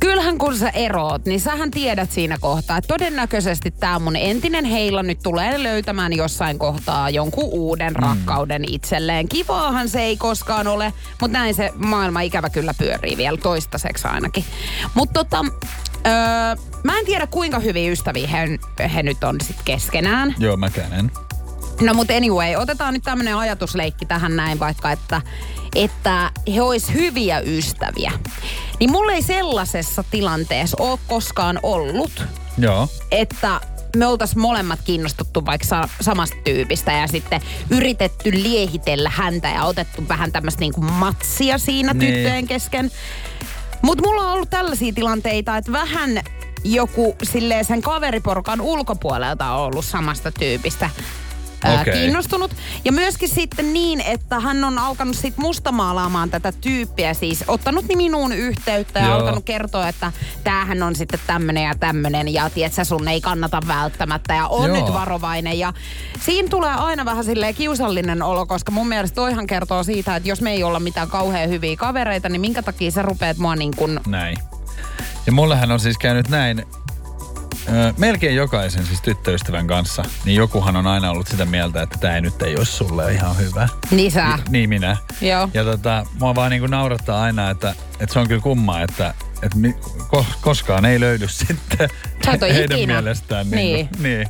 [0.00, 5.02] kyllähän kun sä eroot, niin sähän tiedät siinä kohtaa, että todennäköisesti tämä mun entinen heila
[5.02, 8.02] nyt tulee löytämään jossain kohtaa jonkun uuden mm.
[8.02, 9.28] rakkauden itselleen.
[9.28, 14.44] Kivaahan se ei koskaan ole, mutta näin se maailma ikävä kyllä pyörii vielä toistaiseksi ainakin.
[14.94, 15.44] Mutta tota,
[16.06, 16.12] öö,
[16.84, 18.58] mä en tiedä kuinka hyviä ystäviä he,
[18.94, 20.34] he nyt on sit keskenään.
[20.38, 21.25] Joo, mäkään en.
[21.80, 25.22] No mutta anyway, otetaan nyt tämmönen ajatusleikki tähän näin vaikka, että,
[25.74, 28.12] että he ois hyviä ystäviä.
[28.80, 32.24] Niin mulla ei sellaisessa tilanteessa ole koskaan ollut,
[32.58, 32.88] Joo.
[33.10, 33.60] että
[33.96, 40.08] me oltais molemmat kiinnostuttu vaikka sa- samasta tyypistä ja sitten yritetty liehitellä häntä ja otettu
[40.08, 42.14] vähän tämmöistä niinku matsia siinä Niin.
[42.14, 42.90] tyttöjen kesken.
[43.82, 46.20] Mutta mulla on ollut tällaisia tilanteita, että vähän
[46.64, 50.90] joku silleen sen kaveriporukan ulkopuolelta on ollut samasta tyypistä.
[51.64, 51.92] Ää, Okei.
[51.92, 52.50] kiinnostunut.
[52.84, 58.32] Ja myöskin sitten niin, että hän on alkanut sit mustamaalaamaan tätä tyyppiä, siis ottanut minuun
[58.32, 59.14] yhteyttä ja Joo.
[59.14, 60.12] alkanut kertoa, että
[60.44, 64.76] tämähän on sitten tämmönen ja tämmönen ja tiedätkö, sun ei kannata välttämättä ja on Joo.
[64.76, 65.58] nyt varovainen.
[65.58, 65.72] Ja
[66.20, 70.40] siinä tulee aina vähän silleen kiusallinen olo, koska mun mielestä toihan kertoo siitä, että jos
[70.40, 74.00] me ei olla mitään kauhean hyviä kavereita, niin minkä takia sä rupeat mua niin kuin
[74.06, 74.36] Näin.
[75.26, 76.66] Ja mullehän on siis käynyt näin,
[77.98, 82.20] melkein jokaisen siis tyttöystävän kanssa, niin jokuhan on aina ollut sitä mieltä, että tämä ei
[82.20, 83.68] nyt ei olisi sulle ihan hyvä.
[83.90, 84.36] lisää.
[84.36, 84.96] Ni- Niin minä.
[85.20, 85.48] Joo.
[85.54, 89.58] Ja tota, mua vaan niinku naurattaa aina, että, että se on kyllä kummaa, että, että
[89.58, 89.74] mi,
[90.08, 91.88] ko, koskaan ei löydy sitten
[92.24, 92.92] Sä heidän ikinä.
[92.92, 93.50] mielestään.
[93.50, 93.74] Niin.
[93.76, 94.28] Niinku, niin.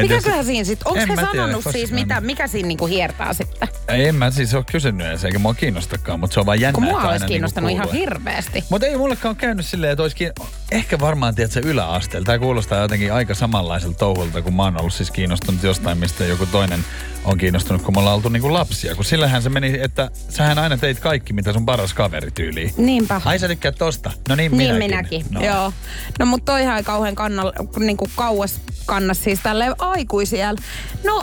[0.00, 3.68] Mikäköhän siinä sitten, onko he mä tiedä, sanonut siis mitä, mikä siinä niinku hiertää sitten?
[3.88, 6.74] Ei, En mä siis ole kysynyt edes, eikä mua kiinnostakaan, mutta se on vaan jännä,
[6.74, 8.64] Kun mua olisi aina kiinnostanut niinku ihan hirveästi.
[8.70, 10.32] Mutta ei mullekaan ole käynyt silleen, että olisikin,
[10.70, 12.26] ehkä varmaan tiedät se yläasteella.
[12.26, 16.46] Tämä kuulostaa jotenkin aika samanlaiselta touhulta, kun mä oon ollut siis kiinnostunut jostain, mistä joku
[16.46, 16.84] toinen
[17.24, 18.94] on kiinnostunut, kun me ollaan oltu niinku lapsia.
[18.94, 22.74] Kun sillähän se meni, että sähän aina teit kaikki, mitä sun paras kaveri tyyliin.
[22.76, 23.20] Niinpä.
[23.24, 24.10] Ai sä tykkäät tosta?
[24.28, 24.90] No niin, Niin minäkin.
[24.90, 25.44] minäkin, no.
[25.44, 25.72] joo.
[26.18, 30.56] No mutta toihan ei kauhean kannal, niin kuin kauas kannas siis tälle aikuisiel.
[31.04, 31.22] No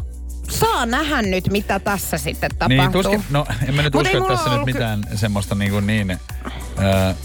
[0.49, 2.77] saa nähdä nyt, mitä tässä sitten tapahtuu.
[2.77, 5.79] Niin, tuskin, no en mä nyt Mut usko, että tässä nyt ky- mitään semmoista niinku
[5.79, 7.15] niin äh,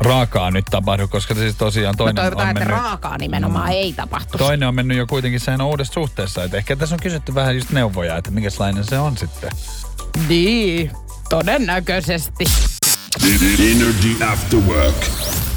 [0.00, 2.78] raakaa nyt tapahdu, koska siis tosiaan No toinen toivotaan, on että mennyt...
[2.78, 4.38] raakaa nimenomaan ei tapahtu.
[4.38, 6.44] Toinen on mennyt jo kuitenkin sehän on uudessa suhteessa.
[6.44, 9.50] Että ehkä tässä on kysytty vähän just neuvoja, että minkälainen se on sitten.
[10.28, 10.90] Niin,
[11.28, 12.44] todennäköisesti.
[13.58, 14.96] Energy After Work.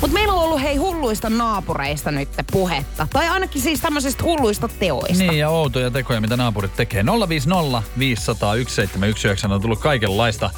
[0.02, 3.08] Mutta meillä on ollut hei hulluista naapureista nyt puhetta.
[3.13, 5.23] Tai ainakin siis tämmöisistä hulluista teoista.
[5.23, 7.06] Niin ja outoja tekoja, mitä naapurit tekee.
[7.30, 10.50] 050 500 1719 on tullut kaikenlaista.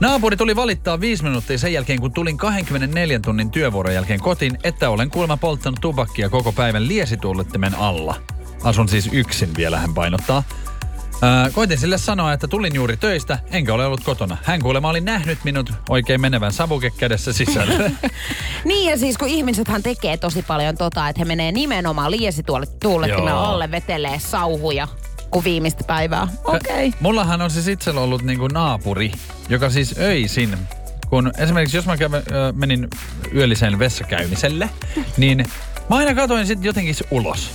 [0.00, 4.90] Naapuri tuli valittaa viisi minuuttia sen jälkeen, kun tulin 24 tunnin työvuoron jälkeen kotiin, että
[4.90, 8.14] olen kuulemma polttanut tupakkia koko päivän liesituulettimen alla.
[8.64, 10.42] Asun siis yksin vielä, hän painottaa.
[11.22, 14.36] Ää, koitin sille sanoa, että tulin juuri töistä, enkä ole ollut kotona.
[14.42, 17.92] Hän kuulemma oli nähnyt minut oikein menevän savuke kädessä sisälle.
[18.64, 22.66] Niin ja siis kun ihmisethän tekee tosi paljon tota, että he menee nimenomaan liesi tuolle
[22.82, 23.44] tuulettimen Joo.
[23.44, 24.88] alle vetelee sauhuja
[25.32, 26.28] kuin viimeistä päivää.
[26.44, 26.88] Okei.
[26.88, 27.00] Okay.
[27.00, 29.12] Mullahan on siis itsellä ollut niinku naapuri,
[29.48, 30.58] joka siis öisin,
[31.08, 32.22] kun esimerkiksi jos mä kävin,
[32.54, 32.88] menin
[33.34, 34.70] yölliseen vessakäymiselle,
[35.16, 35.46] niin
[35.90, 37.50] mä aina katoin sitten jotenkin ulos.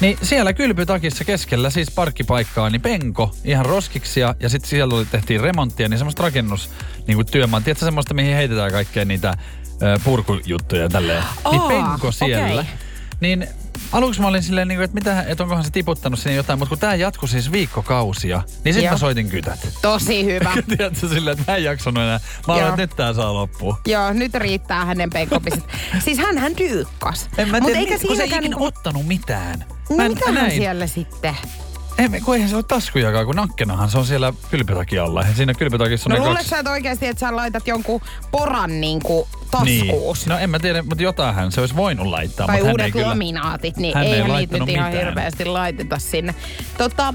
[0.00, 5.40] Niin siellä kylpytakissa keskellä siis parkkipaikkaa, niin penko, ihan roskiksia, ja sitten siellä oli, tehtiin
[5.40, 6.70] remonttia, niin semmoista rakennus,
[7.06, 9.34] niin kuin työmaa, tiedätkö semmoista, mihin heitetään kaikkea niitä
[9.82, 11.24] ö, purkujuttuja ja tälleen.
[11.50, 12.60] niin Aa, penko siellä.
[12.60, 12.74] okei.
[13.20, 13.48] Niin
[13.92, 16.68] aluksi mä olin silleen, niin kuin, että, mitä, että onkohan se tiputtanut sinne jotain, mutta
[16.68, 19.68] kun tää jatkui siis viikkokausia, niin sitten mä soitin kytät.
[19.82, 20.52] Tosi hyvä.
[20.76, 22.20] Tiedätkö silleen, että mä en jaksanut enää.
[22.46, 23.80] Mä olen, että nyt tää saa loppua.
[23.86, 25.64] Joo, nyt riittää hänen penkopiset.
[26.04, 27.28] siis hän hän tyykkas.
[27.38, 29.64] En mä tiedä, eikä kun se ei ikinä niinku- ottanut mitään.
[29.90, 30.50] No Mä en- mitä hän näin.
[30.52, 31.34] siellä sitten?
[32.00, 35.22] Ei, kun eihän se ole taskujakaan, kun nakkenahan se on siellä kylpytakin alla.
[35.22, 36.48] Ja siinä kylpytakissa on No ne luuletko kaksi...
[36.50, 39.28] sä, että oikeasti, että sä laitat jonkun poran niinku
[39.64, 39.86] Niin.
[39.86, 40.26] taskuus?
[40.26, 42.46] No en mä tiedä, mutta jotainhan se olisi voinut laittaa.
[42.46, 43.06] tai mutta hän uudet ei kyllä...
[43.08, 45.06] laminaatit, niin hän ei eihän niitä laittanut nyt ihan mitään.
[45.06, 46.34] hirveästi laiteta sinne.
[46.78, 47.14] Tota,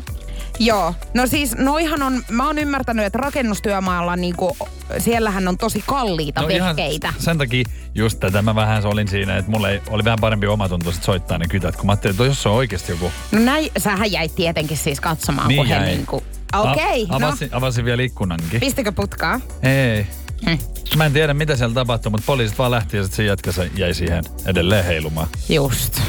[0.59, 4.57] joo, no siis noihan on, mä oon ymmärtänyt, että rakennustyömaalla niinku,
[4.97, 7.13] siellähän on tosi kalliita No ihan vehkeitä.
[7.19, 7.63] sen takia
[7.95, 11.45] just tätä mä vähän olin siinä, että mulle oli vähän parempi omatunto sit soittaa ne
[11.47, 13.11] kytät, kun mä ajattelin, että jos se on oikeasti joku...
[13.31, 16.23] No näin, sähän jäit tietenkin siis katsomaan, kun he niinku...
[16.55, 18.59] Okei, A- no avasin, avasin vielä ikkunankin.
[18.59, 19.39] pistikö putkaa?
[19.63, 20.07] Ei.
[20.45, 20.57] Hm.
[20.97, 23.93] Mä en tiedä, mitä siellä tapahtui, mutta poliisit vaan lähti ja sitten se jätkä jäi
[23.93, 25.27] siihen edelleen heilumaan.
[25.49, 26.01] Just.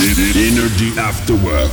[0.00, 1.72] Energy After Work.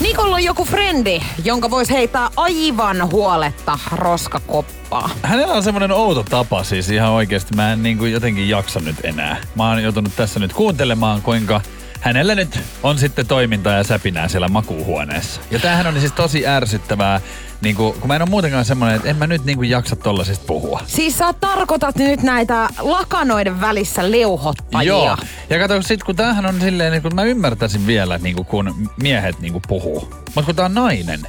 [0.00, 5.10] Nikolla on joku frendi, jonka voisi heittää aivan huoletta roskakoppaa.
[5.22, 7.54] Hänellä on semmoinen outo tapa siis ihan oikeasti.
[7.56, 9.36] Mä en niin kuin jotenkin jaksa nyt enää.
[9.54, 11.60] Mä oon joutunut tässä nyt kuuntelemaan, kuinka
[12.00, 15.40] hänellä nyt on sitten toimintaa ja säpinää siellä makuuhuoneessa.
[15.50, 17.20] Ja tämähän on siis tosi ärsyttävää,
[17.60, 19.96] niin kuin, kun mä en ole muutenkaan semmoinen, että en mä nyt niin kuin jaksa
[19.96, 20.80] tollasista puhua.
[20.86, 24.88] Siis sä tarkoitat nyt näitä lakanoiden välissä leuhottajia.
[24.88, 25.16] Joo.
[25.50, 28.90] Ja kato, sit kun tämähän on silleen, niin kun mä ymmärtäisin vielä, niin kuin, kun
[29.02, 30.14] miehet niin kuin puhuu.
[30.24, 31.20] Mutta kun tää on nainen,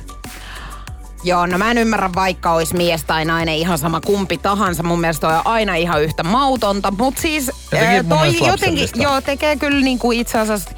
[1.28, 4.84] Joo, no mä en ymmärrä vaikka olisi mies tai nainen ihan sama kumpi tahansa.
[4.84, 6.92] Mun mielestä toi on aina ihan yhtä mautonta.
[6.92, 10.70] Mutta siis Jotenkin ää, mun toi jotenkin, joo, tekee kyllä niinku itse asiassa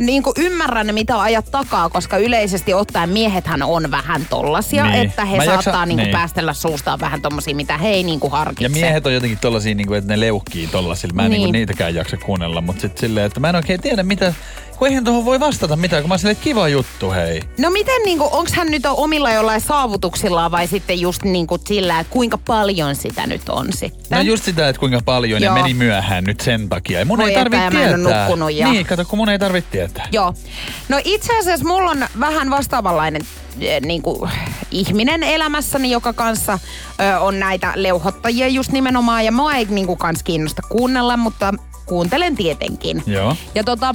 [0.00, 4.94] niin kuin ymmärrän, mitä ajat takaa, koska yleisesti ottaen miehethän on vähän tollasia, Niin.
[5.06, 6.12] että he Mä saattaa niinku niin.
[6.12, 8.64] päästellä suustaan vähän tommosia, mitä he ei niinku harkitse.
[8.64, 11.14] Ja miehet on jotenkin tollasia, niin kuin, että ne leuhkii tollasilla.
[11.14, 11.38] Mä en niin.
[11.38, 11.44] Niin.
[11.44, 14.34] Niin niitäkään jaksa kuunnella, mutta sitten silleen, että mä en oikein tiedä, mitä,
[14.82, 17.42] Kun eihän tuohon voi vastata mitään, kun mä että kiva juttu, hei.
[17.58, 22.12] No miten, niinku, onks hän nyt omilla jollain saavutuksilla vai sitten just niinku sillä, että
[22.12, 24.18] kuinka paljon sitä nyt on sitten?
[24.18, 25.56] No just sitä, että kuinka paljon Joo.
[25.56, 26.98] ja meni myöhään nyt sen takia.
[26.98, 28.28] Ja mun Voi ei tarvitse tietää.
[28.56, 30.08] ja- Niin, kato, kun mun ei tarvitse tietää.
[30.12, 30.34] Joo.
[30.88, 33.22] No itse asiassa mulla on vähän vastaavanlainen
[33.60, 34.30] eh, niin kuin,
[34.70, 36.58] ihminen elämässäni, joka kanssa
[37.00, 39.24] ö, on näitä leuhottajia just nimenomaan.
[39.24, 41.54] Ja mua ei niin kuin, kans kiinnosta kuunnella, mutta
[41.86, 43.02] kuuntelen tietenkin.
[43.06, 43.36] Joo.
[43.54, 43.92] Ja tota,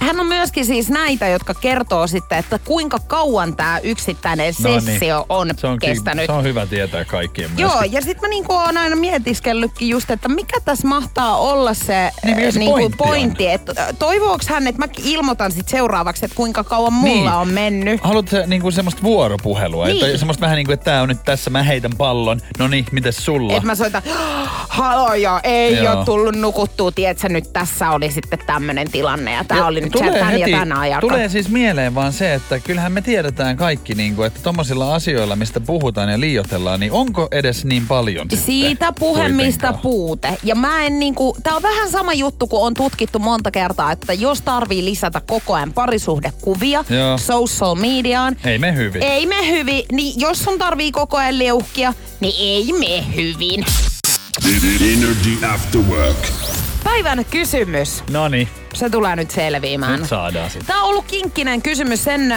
[0.00, 4.80] hän on myöskin siis näitä, jotka kertoo sitten, että kuinka kauan tämä yksittäinen No niin.
[4.82, 6.26] sessio on, Se on, kestänyt.
[6.26, 7.92] Se on hyvä tietää kaikkien Joo, myöskin.
[7.92, 12.36] ja sitten mä niinku oon aina mietiskellytkin just, että mikä tässä mahtaa olla se, Niin,
[12.36, 13.46] mikä se niinku pointti pointti.
[13.48, 17.28] Että toivooks hän, että mä ilmoitan sit seuraavaksi, että kuinka kauan mulla Niin.
[17.32, 18.00] on mennyt.
[18.04, 19.86] Haluat sä niinku semmoista vuoropuhelua?
[19.86, 20.04] Niin.
[20.04, 22.40] Että semmoista vähän niin kuin, että tää on nyt tässä, mä heitän pallon.
[22.58, 23.52] No niin, mites sulla?
[23.52, 24.02] Että mä soitan,
[24.68, 25.96] haloja, ei Joo.
[25.96, 30.18] ole tullut nukuttua, tiedätkö, nyt tässä oli sitten tämmönen tilanne ja tää oli nyt se
[30.18, 31.00] tän ja tän ajan.
[31.00, 35.36] tulee siis mieleen vaan se, että kyllähän me tiedetään kaikki, niin kuin, että tommosilla asioilla,
[35.36, 40.28] mistä puhutaan ja liioitellaan, niin onko edes niin paljon Siitä puhemista puute.
[40.42, 44.12] Ja mä en niinku, tää on vähän sama juttu, kun on tutkittu monta kertaa, että
[44.12, 47.18] jos tarvii lisätä koko ajan parisuhdekuvia Joo.
[47.18, 49.02] social mediaan, Ei me hyvin.
[49.02, 53.64] ei me hyvin, niin jos sun tarvii koko ajan leuhkia, niin ei me hyvin.
[54.92, 56.16] Energy After Work.
[56.84, 58.04] Päivän kysymys.
[58.10, 60.00] Noniin, Se tulee nyt selviämään.
[60.00, 60.66] nyt saadaan sitten.
[60.66, 62.34] Tämä on ollut kinkkinen kysymys, sen,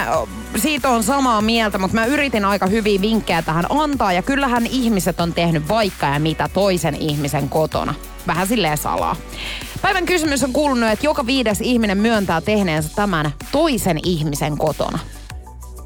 [0.56, 4.12] siitä on samaa mieltä, mutta mä yritin aika hyviä vinkkejä tähän antaa.
[4.12, 7.94] Ja kyllähän ihmiset on tehnyt vaikka ja mitä toisen ihmisen kotona.
[8.26, 9.16] Vähän silleen salaa.
[9.82, 14.98] Päivän kysymys on kuulunut, että joka viides ihminen myöntää tehneensä tämän toisen ihmisen kotona.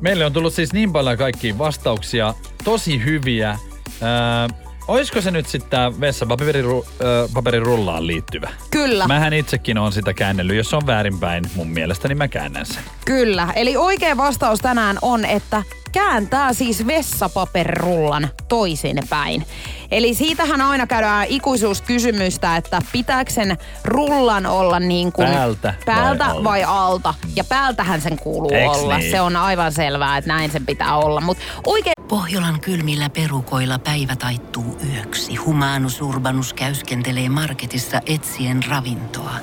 [0.00, 3.58] Meille on tullut siis niin paljon kaikkia vastauksia, tosi hyviä.
[4.02, 8.50] Öö, olisiko se nyt sitten tämä vessapaperinrullaan liittyvä?
[8.70, 9.06] Kyllä.
[9.06, 10.56] Mähän itsekin on sitä käännellyt.
[10.56, 12.82] Jos se on väärinpäin mun mielestä, niin mä käännän sen.
[13.04, 13.48] Kyllä.
[13.56, 15.62] Eli oikea vastaus tänään on, että
[15.94, 19.46] kääntää siis vessapaperirullan toisinpäin.
[19.90, 26.26] Eli siitähän aina käydään ikuisuuskysymystä, että pitääkö sen rullan olla niin kuin Päältä vai päältä
[26.26, 26.44] alta?
[26.44, 27.14] vai alta.
[27.36, 28.98] Ja päältähän sen kuuluu Eiks olla.
[28.98, 29.10] niin?
[29.10, 31.20] Se on aivan selvää, että näin sen pitää olla.
[31.20, 35.36] Mutta oikein Pohjolan kylmillä perukoilla päivä taittuu yöksi.
[35.36, 39.34] Humanus Urbanus käyskentelee marketissa etsien ravintoa.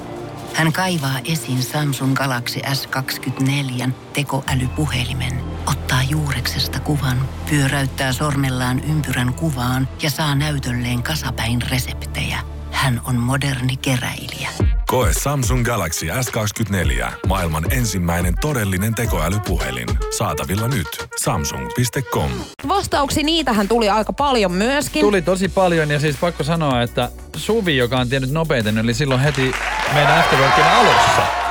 [0.54, 10.10] Hän kaivaa esiin Samsung Galaxy S24 tekoälypuhelimen, ottaa juureksesta kuvan, pyöräyttää sormellaan ympyrän kuvaan ja
[10.10, 12.40] saa näytölleen kasapäin reseptejä.
[12.72, 14.50] Hän on moderni keräilijä.
[14.88, 17.12] Koe Samsung Galaxy S24.
[17.28, 19.88] Maailman ensimmäinen todellinen tekoälypuhelin.
[20.18, 20.88] Saatavilla nyt.
[21.18, 22.32] Samsung.com.
[22.68, 25.02] vastauksia, niitähän tuli aika paljon myöskin.
[25.02, 29.22] Tuli tosi paljon ja siis pakko sanoa, että Suvi, joka on tiennyt nopeiten, oli silloin
[29.22, 29.52] heti
[29.94, 31.51] meidän Afterworkin alussa.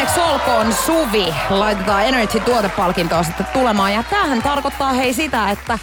[0.00, 1.34] Onneksi olkoon Suvi.
[1.50, 3.92] Laitetaan Energy-tuotepalkintoa sitten tulemaan.
[3.92, 5.78] Ja tämähän tarkoittaa hei sitä, että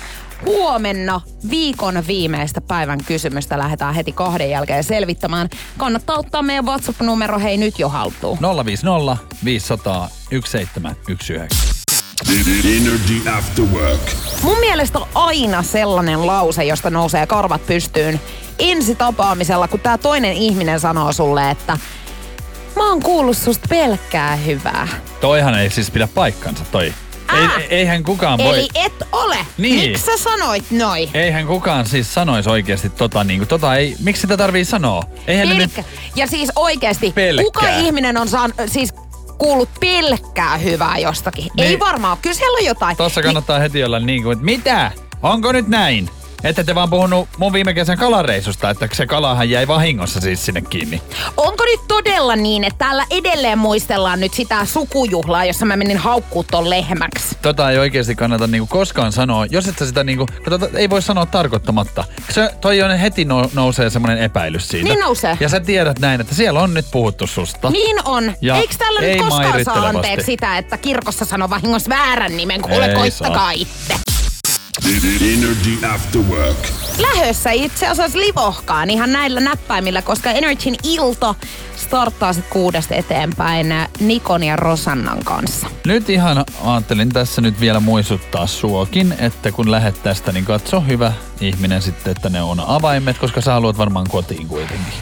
[0.46, 5.50] huomenna viikon viimeistä päivän kysymystä lähdetään heti kahden jälkeen selvittämään.
[5.78, 8.38] Kannattaa ottaa meidän WhatsApp-numero hei nyt jo haltuun.
[8.66, 11.78] 050 500 1719.
[12.78, 14.02] Energy After Work.
[14.42, 18.20] Mun mielestä on aina sellainen lause, josta nousee karvat pystyyn
[18.60, 21.78] ensi tapaamisella, kun tää toinen ihminen sanoo sulle, että
[22.78, 24.88] mä oon kuullut susta pelkkää hyvää.
[25.22, 26.86] Toihan ei siis pidä paikkansa, toi.
[26.86, 26.94] Ei,
[27.46, 27.52] Ah!
[27.70, 28.60] eihän kukaan voi...
[28.60, 29.38] Eli et ole.
[29.58, 29.90] Niin.
[29.92, 31.10] Miksi sä sanoit noin?
[31.14, 35.04] Eihän kukaan siis sanoisi oikeasti tota niinku, tota ei, miksi sitä tarvii sanoa?
[35.28, 35.92] Eihän ne nyt, Pelkkä.
[36.16, 37.44] Ja siis oikeesti, Pelkkää.
[37.44, 38.94] kuka ihminen on saan, siis
[39.38, 41.48] kuullut pelkkää hyvää jostakin?
[41.58, 41.68] Niin.
[41.68, 42.98] Ei varmaan, kyllä siellä on jotain.
[42.98, 44.92] tossa Niin, kannattaa heti olla niin kuin, että mitä?
[45.24, 46.10] Onko nyt näin?
[46.44, 50.62] Ette te vaan puhunut mun viime kesän kalareisusta, että se kalahan jäi vahingossa siis sinne
[50.62, 51.02] kiinni.
[51.38, 56.44] onko nyt todella niin, että täällä edelleen muistellaan nyt sitä sukujuhlaa, jossa mä menin haukkuu
[56.44, 57.38] ton lehmäksi?
[57.42, 61.02] Tota ei oikeasti kannata niinku koskaan sanoa, jos et sä sitä niinku, tota ei voi
[61.02, 62.04] sanoa tarkoittamatta.
[62.30, 64.90] Se, toi on heti no, nousee semmoinen epäilys siitä.
[64.90, 65.38] Niin nousee.
[65.40, 67.70] Ja sä tiedät näin, että siellä on nyt puhuttu susta.
[67.70, 68.34] Niin on.
[68.42, 72.62] Ja Eikö tällä ei nyt koskaan saa anteeksi sitä, että kirkossa sanoo vahingossa väärän nimen?
[72.62, 74.17] Kuule, koittakaa itse.
[74.86, 76.58] Energy After Work.
[76.98, 81.36] lähössä itse asiassa livohkaan ihan näillä näppäimillä, koska Energyn ilta
[81.76, 85.68] starttaa sitten kuudesta eteenpäin Nikon ja Rosannan kanssa.
[85.86, 91.14] Nyt ihan ajattelin tässä nyt vielä muistuttaa suokin, että kun lähdet tästä, niin katso hyvä
[91.42, 94.94] ihminen sitten, että ne on avaimet, koska sä haluat varmaan kotiin kuitenkin.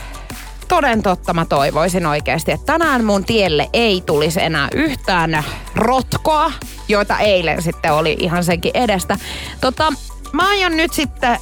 [0.68, 5.44] Toden totta mä toivoisin oikeasti, että tänään mun tielle ei tulisi enää yhtään
[5.76, 6.52] rotkoa,
[6.88, 9.18] joita eilen sitten oli ihan senkin edestä.
[9.62, 9.94] Tota,
[10.32, 11.38] mä aion nyt sitten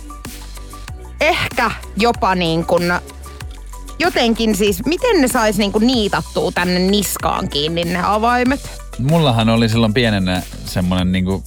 [1.22, 2.94] ehkä jopa niin kuin
[4.00, 8.82] jotenkin siis, miten ne sais niinku niitattua tänne niskaan kiinni ne avaimet?
[9.00, 11.44] Mullahan oli silloin pienenä semmonen niinku,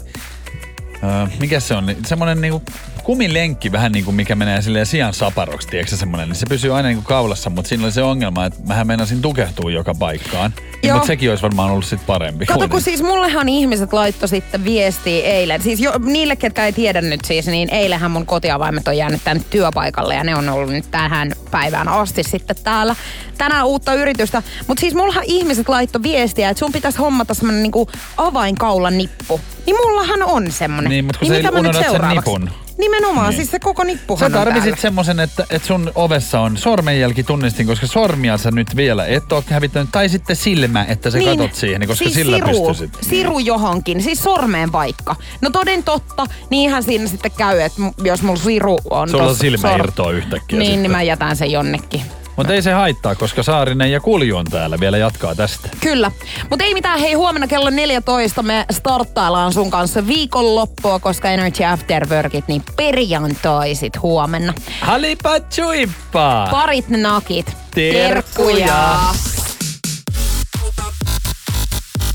[1.05, 2.63] äh, mikä se on, semmonen niinku
[3.07, 6.89] kumilenkki vähän niin kuin mikä menee silleen sijan saparoksi, tiedätkö semmoinen, niin se pysyy aina
[6.89, 10.53] niin kuin kaulassa, mutta siinä oli se ongelma, että mähän meinasin tukehtua joka paikkaan.
[10.83, 12.47] Niin, mutta sekin olisi varmaan ollut sitten parempi.
[12.47, 15.63] Kato, kun siis mullehan ihmiset laittoi sitten viestiä eilen.
[15.63, 19.43] Siis jo, niille, ketkä ei tiedä nyt siis, niin eilähän mun kotiavaimet on jäänyt tänne
[19.51, 22.97] työpaikalle ja ne on ollut nyt tähän päivään asti sitten täällä.
[23.39, 24.43] Tänään uutta yritystä.
[24.67, 29.41] Mutta siis mullahan ihmiset laittoi viestiä, että sun pitäisi hommata semmonen niinku avainkaulan nippu.
[29.67, 30.91] Niin mullahan on semmonen.
[30.91, 32.66] Niin, mutta kun niin sä unohdat sen nipun.
[32.79, 33.37] Nimenomaan, niin.
[33.37, 37.87] siis se koko nippuhan Sä tarvisit semmoisen, että, että sun ovessa on sormenjälki tunnistin, koska
[37.87, 39.89] sormia sä nyt vielä et ole hävittänyt.
[39.93, 41.39] Tai sitten silmä, että sä niin.
[41.39, 42.99] katot siihen, koska siis sillä siru, pystyisit.
[43.11, 45.17] Siru johonkin, siis sormeen vaikka.
[45.41, 49.81] No toden totta, niinhän siinä sitten käy, että jos mulla siru on Sulla silmä sor...
[49.81, 50.83] irtoaa yhtäkkiä Niin, sitten.
[50.83, 52.03] niin mä jätän sen jonnekin.
[52.37, 55.69] Mutta ei se haittaa, koska Saarinen ja Kulju on täällä vielä jatkaa tästä.
[55.81, 56.13] Kyllä.
[56.51, 62.09] Mutta ei mitään, hei huomenna kello 14 me starttaillaan sun kanssa viikonloppua, koska Energy After
[62.09, 64.55] Workit, niin perjantaisit huomenna.
[64.81, 66.49] Halipa chuippa!
[66.51, 67.57] Parit ne nakit.
[67.75, 68.99] Terkkuja!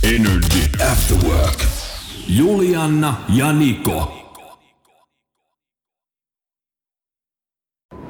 [0.03, 1.63] Energy After Work.
[2.28, 4.20] Julianna ja Niko.